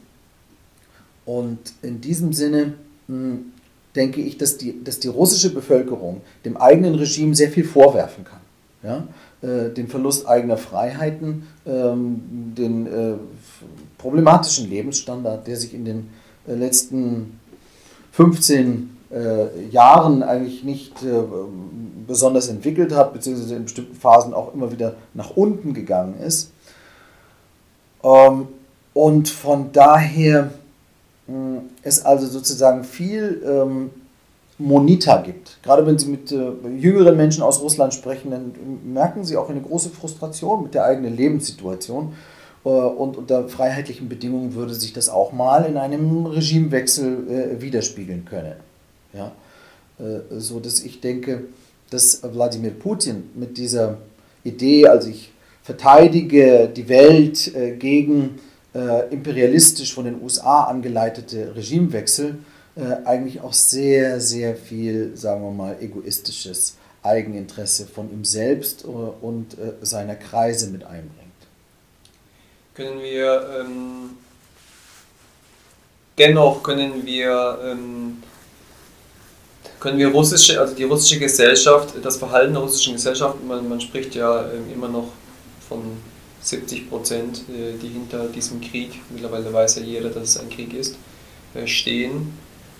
[1.25, 2.73] und in diesem Sinne
[3.07, 3.53] hm,
[3.95, 8.41] denke ich, dass die, dass die russische Bevölkerung dem eigenen Regime sehr viel vorwerfen kann.
[8.83, 9.07] Ja?
[9.47, 13.19] Äh, den Verlust eigener Freiheiten, ähm, den
[13.97, 17.39] problematischen Lebensstandard, der sich in den äh, letzten
[18.11, 21.21] 15 äh, Jahren eigentlich nicht äh,
[22.07, 26.51] besonders entwickelt hat, beziehungsweise in bestimmten Phasen auch immer wieder nach unten gegangen ist.
[28.03, 28.47] Ähm,
[28.93, 30.51] und von daher
[31.27, 33.89] mh, es also sozusagen viel ähm,
[34.59, 35.57] Monita gibt.
[35.63, 38.53] Gerade wenn Sie mit äh, jüngeren Menschen aus Russland sprechen, dann
[38.85, 42.13] merken Sie auch eine große Frustration mit der eigenen Lebenssituation.
[42.65, 48.25] Äh, und unter freiheitlichen Bedingungen würde sich das auch mal in einem Regimewechsel äh, widerspiegeln
[48.25, 48.55] können.
[49.13, 49.31] Ja?
[49.99, 51.45] Äh, so dass ich denke,
[51.89, 53.97] dass Wladimir Putin mit dieser
[54.43, 58.39] Idee, also ich verteidige die Welt gegen
[59.11, 62.39] imperialistisch von den USA angeleitete Regimewechsel,
[63.05, 70.15] eigentlich auch sehr, sehr viel, sagen wir mal, egoistisches Eigeninteresse von ihm selbst und seiner
[70.15, 71.22] Kreise mit einbringt.
[72.75, 74.17] Können wir ähm,
[76.17, 78.23] dennoch können wir ähm,
[79.79, 84.15] können wir russische, also die russische Gesellschaft, das Verhalten der russischen Gesellschaft, man, man spricht
[84.15, 85.09] ja ähm, immer noch
[85.67, 85.81] von
[86.41, 90.73] 70 Prozent, äh, die hinter diesem Krieg, mittlerweile weiß ja jeder, dass es ein Krieg
[90.73, 90.95] ist,
[91.53, 92.33] äh, stehen.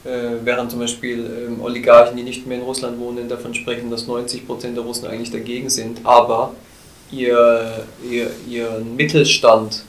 [0.06, 4.08] Äh, während zum Beispiel ähm, Oligarchen, die nicht mehr in Russland wohnen, davon sprechen, dass
[4.08, 6.53] 90 Prozent der Russen eigentlich dagegen sind, aber
[7.12, 9.84] ihr, ihr, ihren Mittelstand,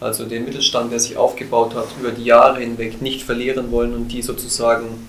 [0.00, 4.08] also den Mittelstand, der sich aufgebaut hat, über die Jahre hinweg nicht verlieren wollen und
[4.08, 5.08] die sozusagen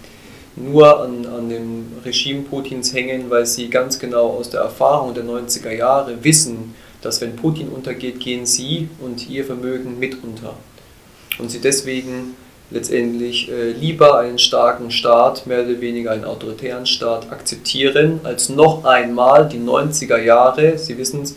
[0.55, 5.23] nur an, an dem Regime Putins hängen, weil sie ganz genau aus der Erfahrung der
[5.23, 10.55] 90er Jahre wissen, dass wenn Putin untergeht, gehen sie und ihr Vermögen mit unter.
[11.37, 12.35] Und sie deswegen
[12.71, 18.85] letztendlich äh, lieber einen starken Staat, mehr oder weniger einen autoritären Staat akzeptieren, als noch
[18.85, 21.35] einmal die 90er Jahre, Sie wissen es,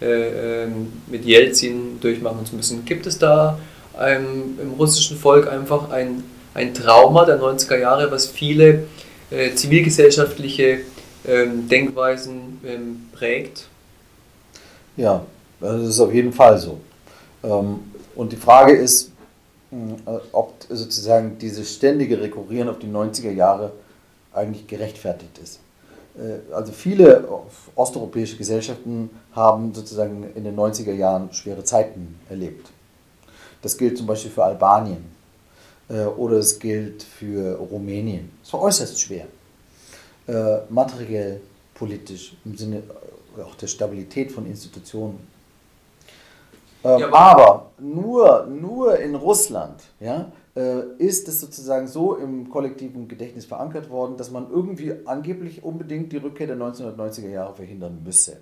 [0.00, 2.84] äh, ähm, mit Jelzin durchmachen zu müssen.
[2.84, 3.58] Gibt es da
[4.00, 8.84] ähm, im russischen Volk einfach ein, ein Trauma der 90er Jahre, was viele
[9.30, 10.80] äh, zivilgesellschaftliche
[11.26, 12.60] ähm, Denkweisen
[13.12, 13.68] prägt?
[14.96, 15.24] Ja,
[15.60, 16.80] das ist auf jeden Fall so.
[17.44, 17.78] Ähm,
[18.16, 19.11] und die Frage ist,
[20.32, 23.72] ob sozusagen dieses ständige Rekurrieren auf die 90er Jahre
[24.32, 25.60] eigentlich gerechtfertigt ist.
[26.16, 27.26] Äh, also viele
[27.74, 32.70] osteuropäische Gesellschaften haben sozusagen in den 90er Jahren schwere Zeiten erlebt.
[33.62, 35.04] Das gilt zum Beispiel für Albanien
[35.88, 38.30] äh, oder es gilt für Rumänien.
[38.42, 39.26] Es war äußerst schwer.
[40.68, 41.40] Materiell,
[41.74, 42.84] politisch, im Sinne
[43.44, 45.18] auch der Stabilität von Institutionen
[46.84, 53.08] ähm, aber, aber nur, nur in Russland ja, äh, ist es sozusagen so im kollektiven
[53.08, 58.38] Gedächtnis verankert worden, dass man irgendwie angeblich unbedingt die Rückkehr der 1990er Jahre verhindern müsse.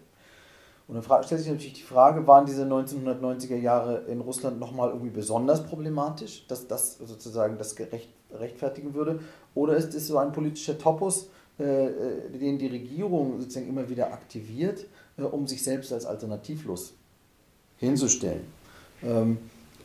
[0.88, 5.10] Und dann stellt sich natürlich die Frage, waren diese 1990er Jahre in Russland nochmal irgendwie
[5.10, 9.20] besonders problematisch, dass das sozusagen das gerecht, rechtfertigen würde?
[9.54, 14.12] Oder ist es so ein politischer Topos, äh, äh den die Regierung sozusagen immer wieder
[14.12, 16.94] aktiviert, äh, um sich selbst als alternativlos
[17.80, 18.44] hinzustellen.
[19.02, 19.38] Ähm,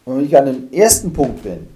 [0.03, 1.67] und wenn ich an dem ersten Punkt bin,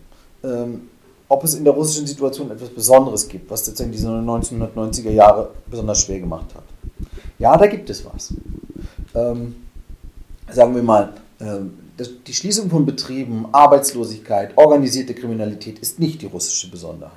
[0.43, 0.89] ähm,
[1.27, 6.01] ob es in der russischen Situation etwas Besonderes gibt, was sozusagen diese 1990er Jahre besonders
[6.01, 6.63] schwer gemacht hat.
[7.37, 8.33] Ja, da gibt es was.
[9.15, 9.55] Ähm,
[10.51, 16.27] sagen wir mal, ähm, das, die Schließung von Betrieben, Arbeitslosigkeit, organisierte Kriminalität ist nicht die
[16.27, 17.13] russische Besonderheit.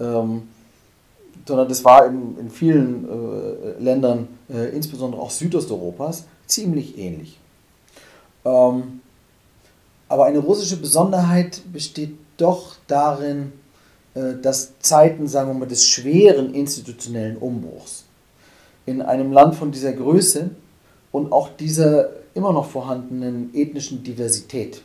[0.00, 0.48] Ähm,
[1.46, 7.38] sondern das war in, in vielen äh, Ländern, äh, insbesondere auch Südosteuropas, ziemlich ähnlich.
[8.44, 9.00] Ähm,
[10.08, 13.52] aber eine russische Besonderheit besteht doch darin,
[14.14, 18.04] äh, dass Zeiten, sagen wir mal, des schweren institutionellen Umbruchs
[18.84, 20.50] in einem Land von dieser Größe
[21.12, 24.82] und auch dieser immer noch vorhandenen ethnischen Diversität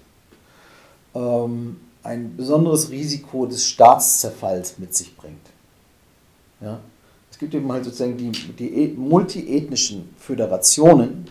[1.16, 5.46] ähm, ein besonderes Risiko des Staatszerfalls mit sich bringt.
[6.62, 6.80] Ja?
[7.32, 11.28] Es gibt eben halt sozusagen die, die multiethnischen Föderationen,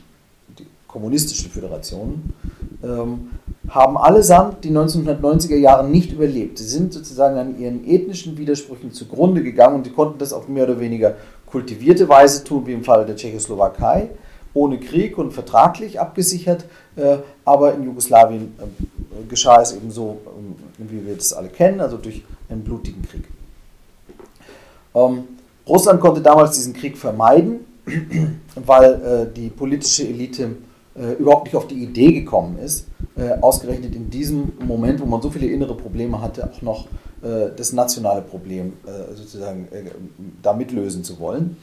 [0.97, 2.33] kommunistischen Föderationen,
[2.83, 3.31] ähm,
[3.69, 6.57] haben allesamt die 1990er Jahre nicht überlebt.
[6.57, 10.65] Sie sind sozusagen an ihren ethnischen Widersprüchen zugrunde gegangen und sie konnten das auf mehr
[10.65, 14.09] oder weniger kultivierte Weise tun, wie im Fall der Tschechoslowakei,
[14.55, 16.65] ohne Krieg und vertraglich abgesichert.
[16.97, 20.19] Äh, aber in Jugoslawien äh, geschah es eben so,
[20.79, 23.25] äh, wie wir das alle kennen, also durch einen blutigen Krieg.
[24.95, 25.25] Ähm,
[25.69, 27.67] Russland konnte damals diesen Krieg vermeiden,
[28.55, 30.57] weil die politische Elite
[30.99, 32.87] äh, überhaupt nicht auf die Idee gekommen ist,
[33.17, 36.87] äh, ausgerechnet in diesem Moment, wo man so viele innere Probleme hatte, auch noch
[37.23, 39.91] äh, das nationale Problem äh, sozusagen äh,
[40.43, 41.57] da mitlösen zu wollen.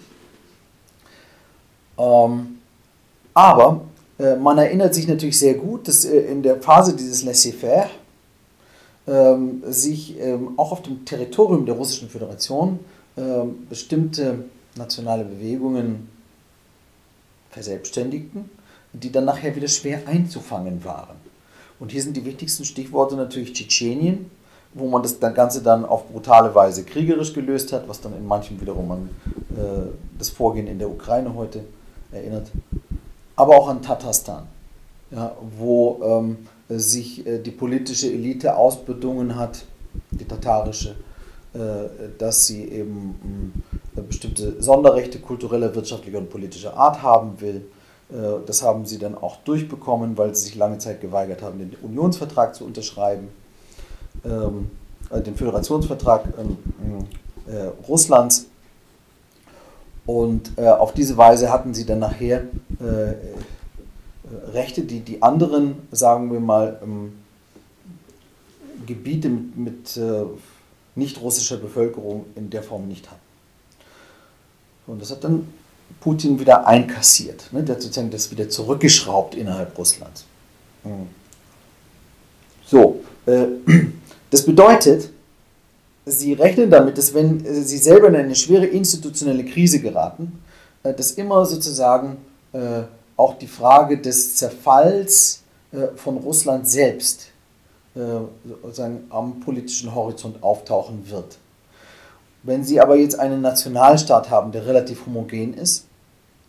[1.98, 2.58] Ähm,
[3.34, 3.82] aber
[4.20, 7.90] äh, man erinnert sich natürlich sehr gut, dass in der Phase dieses Laissez-faire
[9.08, 12.80] ähm, sich ähm, auch auf dem Territorium der Russischen Föderation
[13.18, 16.10] ähm, bestimmte nationale Bewegungen
[17.52, 18.50] verselbstständigten,
[18.94, 21.18] die dann nachher wieder schwer einzufangen waren.
[21.80, 24.30] Und hier sind die wichtigsten Stichworte natürlich Tschetschenien,
[24.74, 28.60] wo man das Ganze dann auf brutale Weise kriegerisch gelöst hat, was dann in manchen
[28.60, 29.10] wiederum an
[29.56, 31.64] äh, das Vorgehen in der Ukraine heute
[32.12, 32.52] erinnert.
[33.36, 34.48] Aber auch an Tatarstan,
[35.12, 36.38] ja, wo ähm,
[36.70, 39.66] sich äh, die politische Elite ausbedungen hat,
[40.12, 40.96] die tatarische,
[41.54, 41.60] äh,
[42.18, 43.64] dass sie eben
[43.96, 47.66] äh, bestimmte Sonderrechte kultureller, wirtschaftlicher und politischer Art haben will.
[48.14, 51.76] Äh, das haben sie dann auch durchbekommen, weil sie sich lange Zeit geweigert haben, den
[51.82, 53.30] Unionsvertrag zu unterschreiben,
[54.24, 54.72] ähm,
[55.10, 56.58] äh, den Föderationsvertrag ähm,
[57.48, 58.48] äh, Russlands.
[60.06, 62.44] Und auf diese Weise hatten sie dann nachher
[64.52, 67.14] Rechte, die die anderen, sagen wir mal, ähm,
[68.86, 70.00] Gebiete mit, mit
[70.96, 73.22] nicht russischer Bevölkerung in der Form nicht hatten.
[74.88, 75.48] Und das hat dann
[76.00, 77.52] Putin wieder einkassiert.
[77.52, 77.64] Ne?
[77.64, 80.26] Der hat sozusagen das wieder zurückgeschraubt innerhalb Russlands.
[80.84, 81.08] Hm.
[82.66, 83.46] So, äh,
[84.30, 85.10] das bedeutet,
[86.06, 90.44] Sie rechnen damit, dass wenn Sie selber in eine schwere institutionelle Krise geraten,
[90.84, 92.18] äh, dass immer sozusagen
[92.52, 92.82] äh,
[93.16, 97.28] auch die Frage des Zerfalls äh, von Russland selbst
[97.96, 98.00] äh,
[98.64, 101.38] sozusagen am politischen Horizont auftauchen wird.
[102.44, 105.86] Wenn Sie aber jetzt einen Nationalstaat haben, der relativ homogen ist,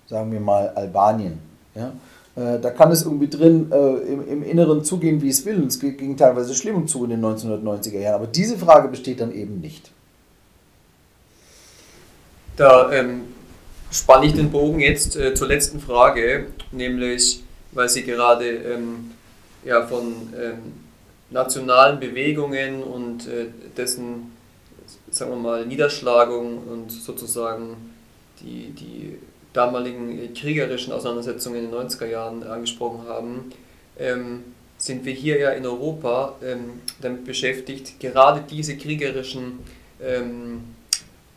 [0.09, 1.39] sagen wir mal Albanien,
[1.75, 1.93] ja,
[2.37, 5.63] äh, da kann es irgendwie drin im, im, Inneren zugehen, wie es will.
[5.63, 8.17] Und es ging teilweise schlimm zu in den 1990er Jahren.
[8.17, 9.93] Aber diese Frage besteht dann eben nicht.
[12.57, 13.23] Da ähm,
[13.91, 17.43] spanne ich den Bogen jetzt äh, zur letzten Frage, nämlich,
[17.73, 19.11] weil Sie gerade ähm,
[19.65, 20.59] ja, von ähm,
[21.31, 24.34] nationalen Bewegungen und äh, dessen,
[25.15, 27.95] sagen wir mal, Niederschlagung und sozusagen
[28.41, 29.19] die, die
[29.53, 33.53] damaligen kriegerischen Auseinandersetzungen in den 90er Jahren angesprochen haben,
[33.99, 34.43] ähm,
[34.77, 39.61] sind wir hier ja in Europa ähm, damit beschäftigt, gerade diese kriegerischen
[40.03, 40.65] ähm,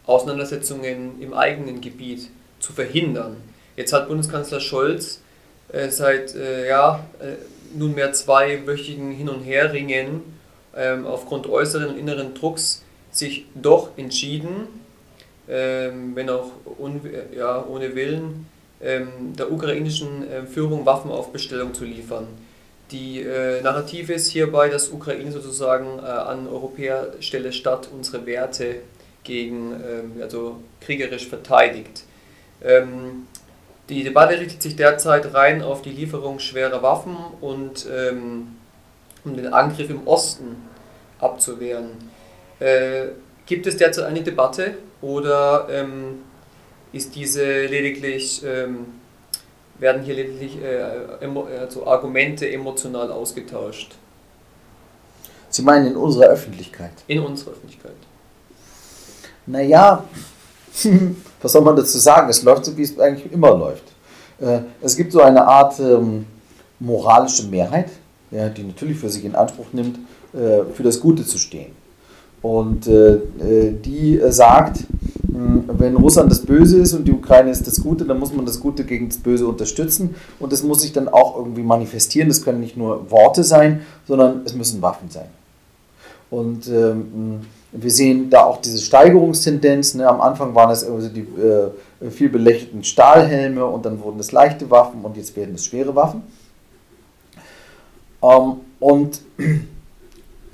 [0.07, 3.37] Auseinandersetzungen im eigenen Gebiet zu verhindern.
[3.75, 5.21] Jetzt hat Bundeskanzler Scholz
[5.71, 7.33] äh, seit äh, ja, äh,
[7.77, 10.23] nunmehr zweiwöchigen Hin- und Herringen
[10.75, 12.83] ähm, aufgrund äußeren und inneren Drucks
[13.17, 14.67] sich doch entschieden,
[15.49, 17.01] ähm, wenn auch un,
[17.35, 18.45] ja, ohne Willen,
[18.81, 22.27] ähm, der ukrainischen äh, Führung Waffen auf Bestellung zu liefern.
[22.91, 28.75] Die äh, Narrative ist hierbei, dass Ukraine sozusagen äh, an europäer Stelle statt unsere Werte
[29.23, 32.03] gegen, ähm, also kriegerisch verteidigt.
[32.63, 33.27] Ähm,
[33.89, 38.55] die Debatte richtet sich derzeit rein auf die Lieferung schwerer Waffen und ähm,
[39.23, 40.55] um den Angriff im Osten
[41.19, 41.89] abzuwehren.
[42.59, 43.07] Äh,
[43.45, 46.19] gibt es derzeit eine Debatte oder ähm,
[46.91, 48.87] ist diese lediglich, ähm,
[49.79, 51.25] werden hier lediglich äh,
[51.59, 53.95] also Argumente emotional ausgetauscht?
[55.49, 56.91] Sie meinen in unserer Öffentlichkeit?
[57.07, 57.95] In unserer Öffentlichkeit.
[59.45, 60.03] Naja,
[61.41, 62.29] was soll man dazu sagen?
[62.29, 63.83] Es läuft so, wie es eigentlich immer läuft.
[64.39, 66.25] Äh, es gibt so eine Art ähm,
[66.79, 67.89] moralische Mehrheit,
[68.31, 69.99] ja, die natürlich für sich in Anspruch nimmt,
[70.33, 71.71] äh, für das Gute zu stehen.
[72.41, 74.85] Und äh, äh die sagt,
[75.31, 78.45] hm, wenn Russland das Böse ist und die Ukraine ist das Gute, dann muss man
[78.45, 80.15] das Gute gegen das Böse unterstützen.
[80.39, 82.27] Und das muss sich dann auch irgendwie manifestieren.
[82.27, 85.27] Das können nicht nur Worte sein, sondern es müssen Waffen sein.
[86.29, 89.93] Und ähm, wir sehen da auch diese Steigerungstendenz.
[89.93, 90.07] Ne?
[90.07, 94.69] Am Anfang waren es also die äh, viel belächelten Stahlhelme und dann wurden es leichte
[94.69, 96.23] Waffen und jetzt werden es schwere Waffen.
[98.21, 99.21] Ähm, und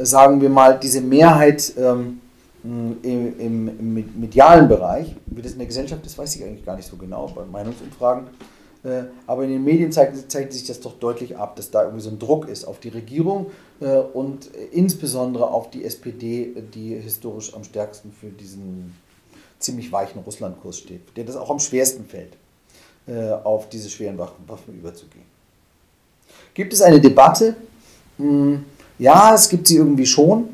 [0.05, 2.19] sagen wir mal, diese Mehrheit ähm,
[2.63, 6.75] im, im, im, medialen Bereich, wie das in der Gesellschaft ist, weiß ich eigentlich gar
[6.75, 8.27] nicht so genau bei Meinungsumfragen.
[8.83, 12.03] Äh, aber in den Medien zeigt, zeigt, sich das doch deutlich ab, dass da irgendwie
[12.03, 17.53] so ein Druck ist auf die Regierung äh, und insbesondere auf die SPD, die historisch
[17.53, 18.93] am stärksten für diesen
[19.59, 22.33] ziemlich weichen Russlandkurs steht, der das auch am schwersten fällt,
[23.07, 25.25] äh, auf diese schweren Waffen, Waffen überzugehen.
[26.53, 27.55] Gibt es eine Debatte?
[28.17, 28.65] Hm,
[28.99, 30.49] ja, es gibt sie irgendwie schon,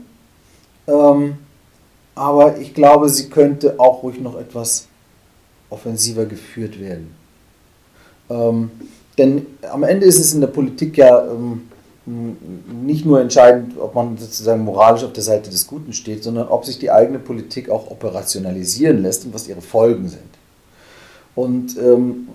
[0.87, 1.37] ähm,
[2.15, 4.87] aber ich glaube, sie könnte auch ruhig noch etwas
[5.69, 7.13] offensiver geführt werden.
[8.29, 8.71] Ähm,
[9.17, 11.61] denn am Ende ist es in der Politik ja ähm,
[12.85, 16.65] nicht nur entscheidend, ob man sozusagen moralisch auf der Seite des Guten steht, sondern ob
[16.65, 20.21] sich die eigene Politik auch operationalisieren lässt und was ihre Folgen sind.
[21.35, 22.29] Und ähm,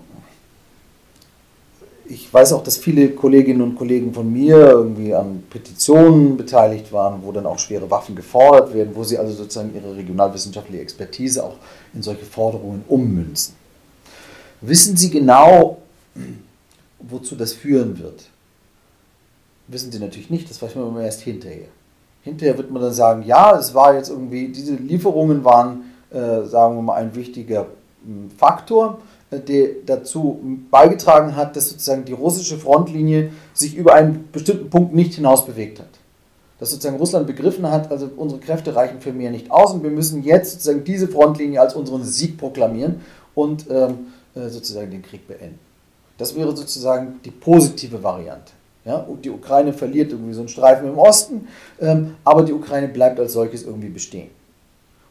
[2.07, 7.23] ich weiß auch, dass viele Kolleginnen und Kollegen von mir irgendwie an Petitionen beteiligt waren,
[7.23, 11.55] wo dann auch schwere Waffen gefordert werden, wo sie also sozusagen ihre regionalwissenschaftliche Expertise auch
[11.93, 13.55] in solche Forderungen ummünzen.
[14.61, 15.81] Wissen Sie genau,
[16.99, 18.25] wozu das führen wird?
[19.67, 21.67] Wissen Sie natürlich nicht, das weiß man immer erst hinterher.
[22.21, 26.75] Hinterher wird man dann sagen, ja, es war jetzt irgendwie, diese Lieferungen waren, äh, sagen
[26.75, 27.67] wir mal, ein wichtiger
[28.03, 28.99] hm, Faktor,
[29.31, 34.93] äh, der dazu beigetragen hat, dass sozusagen die russische Frontlinie sich über einen bestimmten Punkt
[34.93, 35.89] nicht hinaus bewegt hat.
[36.59, 39.89] Dass sozusagen Russland begriffen hat, also unsere Kräfte reichen für mehr nicht aus und wir
[39.89, 43.01] müssen jetzt sozusagen diese Frontlinie als unseren Sieg proklamieren
[43.33, 45.59] und ähm, äh, sozusagen den Krieg beenden.
[46.17, 48.53] Das wäre sozusagen die positive Variante.
[48.85, 51.47] Ja, und die Ukraine verliert irgendwie so einen Streifen im Osten,
[51.81, 54.29] ähm, aber die Ukraine bleibt als solches irgendwie bestehen.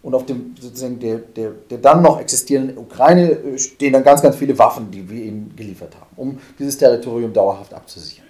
[0.05, 4.21] Und auf dem sozusagen der, der, der dann noch existierenden Ukraine äh, stehen dann ganz,
[4.21, 8.27] ganz viele Waffen, die wir ihnen geliefert haben, um dieses Territorium dauerhaft abzusichern.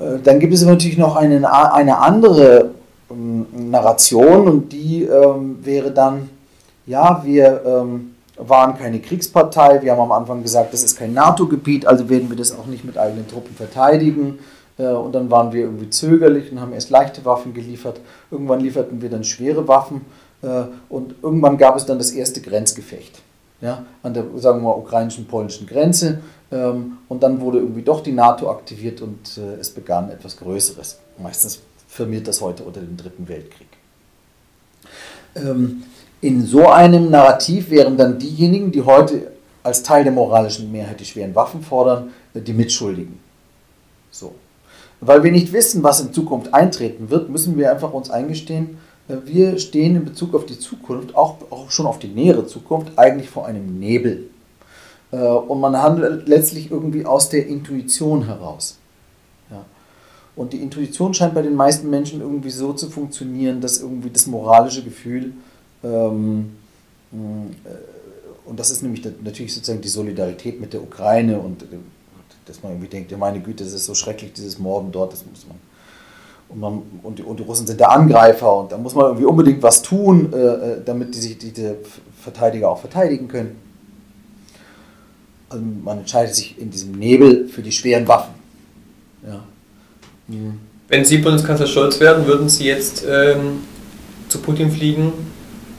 [0.00, 2.70] Äh, dann gibt es natürlich noch eine, eine andere
[3.10, 6.30] ähm, Narration und die ähm, wäre dann,
[6.86, 11.86] ja, wir ähm, waren keine Kriegspartei, wir haben am Anfang gesagt, das ist kein NATO-Gebiet,
[11.86, 14.38] also werden wir das auch nicht mit eigenen Truppen verteidigen.
[14.78, 18.00] Äh, und dann waren wir irgendwie zögerlich und haben erst leichte Waffen geliefert.
[18.30, 20.02] Irgendwann lieferten wir dann schwere Waffen
[20.42, 23.20] äh, und irgendwann gab es dann das erste Grenzgefecht
[23.60, 26.20] ja, an der, sagen wir mal, ukrainischen-polnischen Grenze.
[26.50, 30.98] Ähm, und dann wurde irgendwie doch die NATO aktiviert und äh, es begann etwas Größeres.
[31.18, 33.68] Meistens firmiert das heute unter dem Dritten Weltkrieg.
[35.34, 35.82] Ähm,
[36.20, 41.04] in so einem Narrativ wären dann diejenigen, die heute als Teil der moralischen Mehrheit die
[41.04, 43.20] schweren Waffen fordern, die Mitschuldigen.
[44.10, 44.34] So.
[45.00, 48.78] Weil wir nicht wissen, was in Zukunft eintreten wird, müssen wir einfach uns eingestehen,
[49.08, 52.92] äh, wir stehen in Bezug auf die Zukunft, auch, auch schon auf die nähere Zukunft,
[52.96, 54.30] eigentlich vor einem Nebel.
[55.12, 58.78] Äh, und man handelt letztlich irgendwie aus der Intuition heraus.
[60.38, 64.28] Und die Intuition scheint bei den meisten Menschen irgendwie so zu funktionieren, dass irgendwie das
[64.28, 65.32] moralische Gefühl,
[65.82, 66.52] ähm,
[67.12, 67.16] äh,
[68.48, 71.64] und das ist nämlich natürlich sozusagen die Solidarität mit der Ukraine und
[72.48, 75.24] dass man irgendwie denkt, ja meine Güte, das ist so schrecklich, dieses Morden dort, das
[75.26, 75.58] muss man.
[76.48, 79.26] Und, man, und, die, und die Russen sind der Angreifer und da muss man irgendwie
[79.26, 81.76] unbedingt was tun, äh, äh damit die sich diese
[82.22, 83.58] Verteidiger auch verteidigen können.
[85.50, 88.34] Also man entscheidet sich in diesem Nebel für die schweren Waffen.
[89.26, 89.44] Ja.
[90.28, 90.60] Mhm.
[90.88, 93.62] Wenn Sie Bundeskanzler Scholz werden, würden Sie jetzt ähm,
[94.28, 95.12] zu Putin fliegen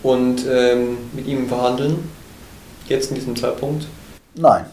[0.04, 1.98] und ähm, mit ihm verhandeln?
[2.88, 3.88] Jetzt in diesem Zeitpunkt?
[4.36, 4.66] Nein.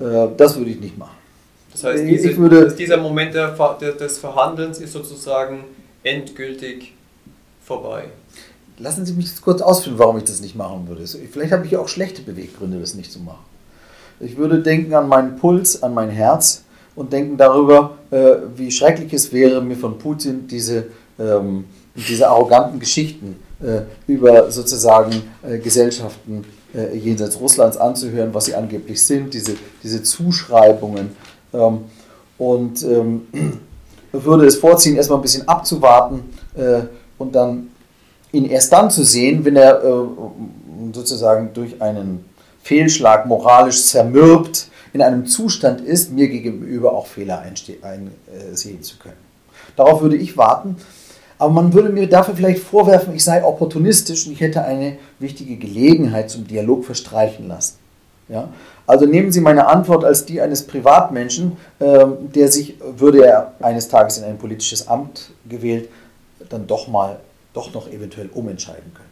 [0.00, 1.16] Äh, das würde ich nicht machen.
[1.72, 5.64] Das heißt, diese, würde, dieser Moment des Verhandelns ist sozusagen
[6.02, 6.94] endgültig
[7.62, 8.04] vorbei.
[8.78, 11.06] Lassen Sie mich kurz ausführen, warum ich das nicht machen würde.
[11.06, 13.44] Vielleicht habe ich auch schlechte Beweggründe, das nicht zu machen.
[14.18, 16.64] Ich würde denken an meinen Puls, an mein Herz
[16.96, 20.86] und denken darüber, äh, wie schrecklich es wäre, mir von Putin diese,
[21.18, 25.22] ähm, diese arroganten Geschichten äh, über sozusagen
[25.62, 26.44] Gesellschaften
[26.74, 31.16] äh, jenseits Russlands anzuhören, was sie angeblich sind, diese, diese Zuschreibungen.
[31.52, 31.80] Ähm,
[32.38, 33.26] und ähm,
[34.12, 36.22] würde es vorziehen, erstmal ein bisschen abzuwarten
[36.56, 36.82] äh,
[37.18, 37.68] und dann
[38.32, 39.90] ihn erst dann zu sehen, wenn er äh,
[40.92, 42.24] sozusagen durch einen
[42.62, 49.16] Fehlschlag moralisch zermürbt in einem Zustand ist, mir gegenüber auch Fehler einsehen zu können.
[49.76, 50.76] Darauf würde ich warten.
[51.40, 55.56] Aber man würde mir dafür vielleicht vorwerfen, ich sei opportunistisch und ich hätte eine wichtige
[55.56, 57.78] Gelegenheit zum Dialog verstreichen lassen.
[58.28, 58.50] Ja?
[58.86, 63.88] Also nehmen Sie meine Antwort als die eines Privatmenschen, äh, der sich, würde er eines
[63.88, 65.88] Tages in ein politisches Amt gewählt,
[66.50, 67.20] dann doch mal,
[67.54, 69.08] doch noch eventuell umentscheiden könnte.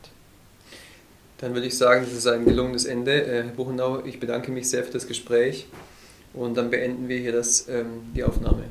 [1.38, 3.22] Dann würde ich sagen, das ist ein gelungenes Ende.
[3.22, 5.66] Äh, Herr Buchenau, ich bedanke mich sehr für das Gespräch
[6.34, 8.64] und dann beenden wir hier das, ähm, die Aufnahme.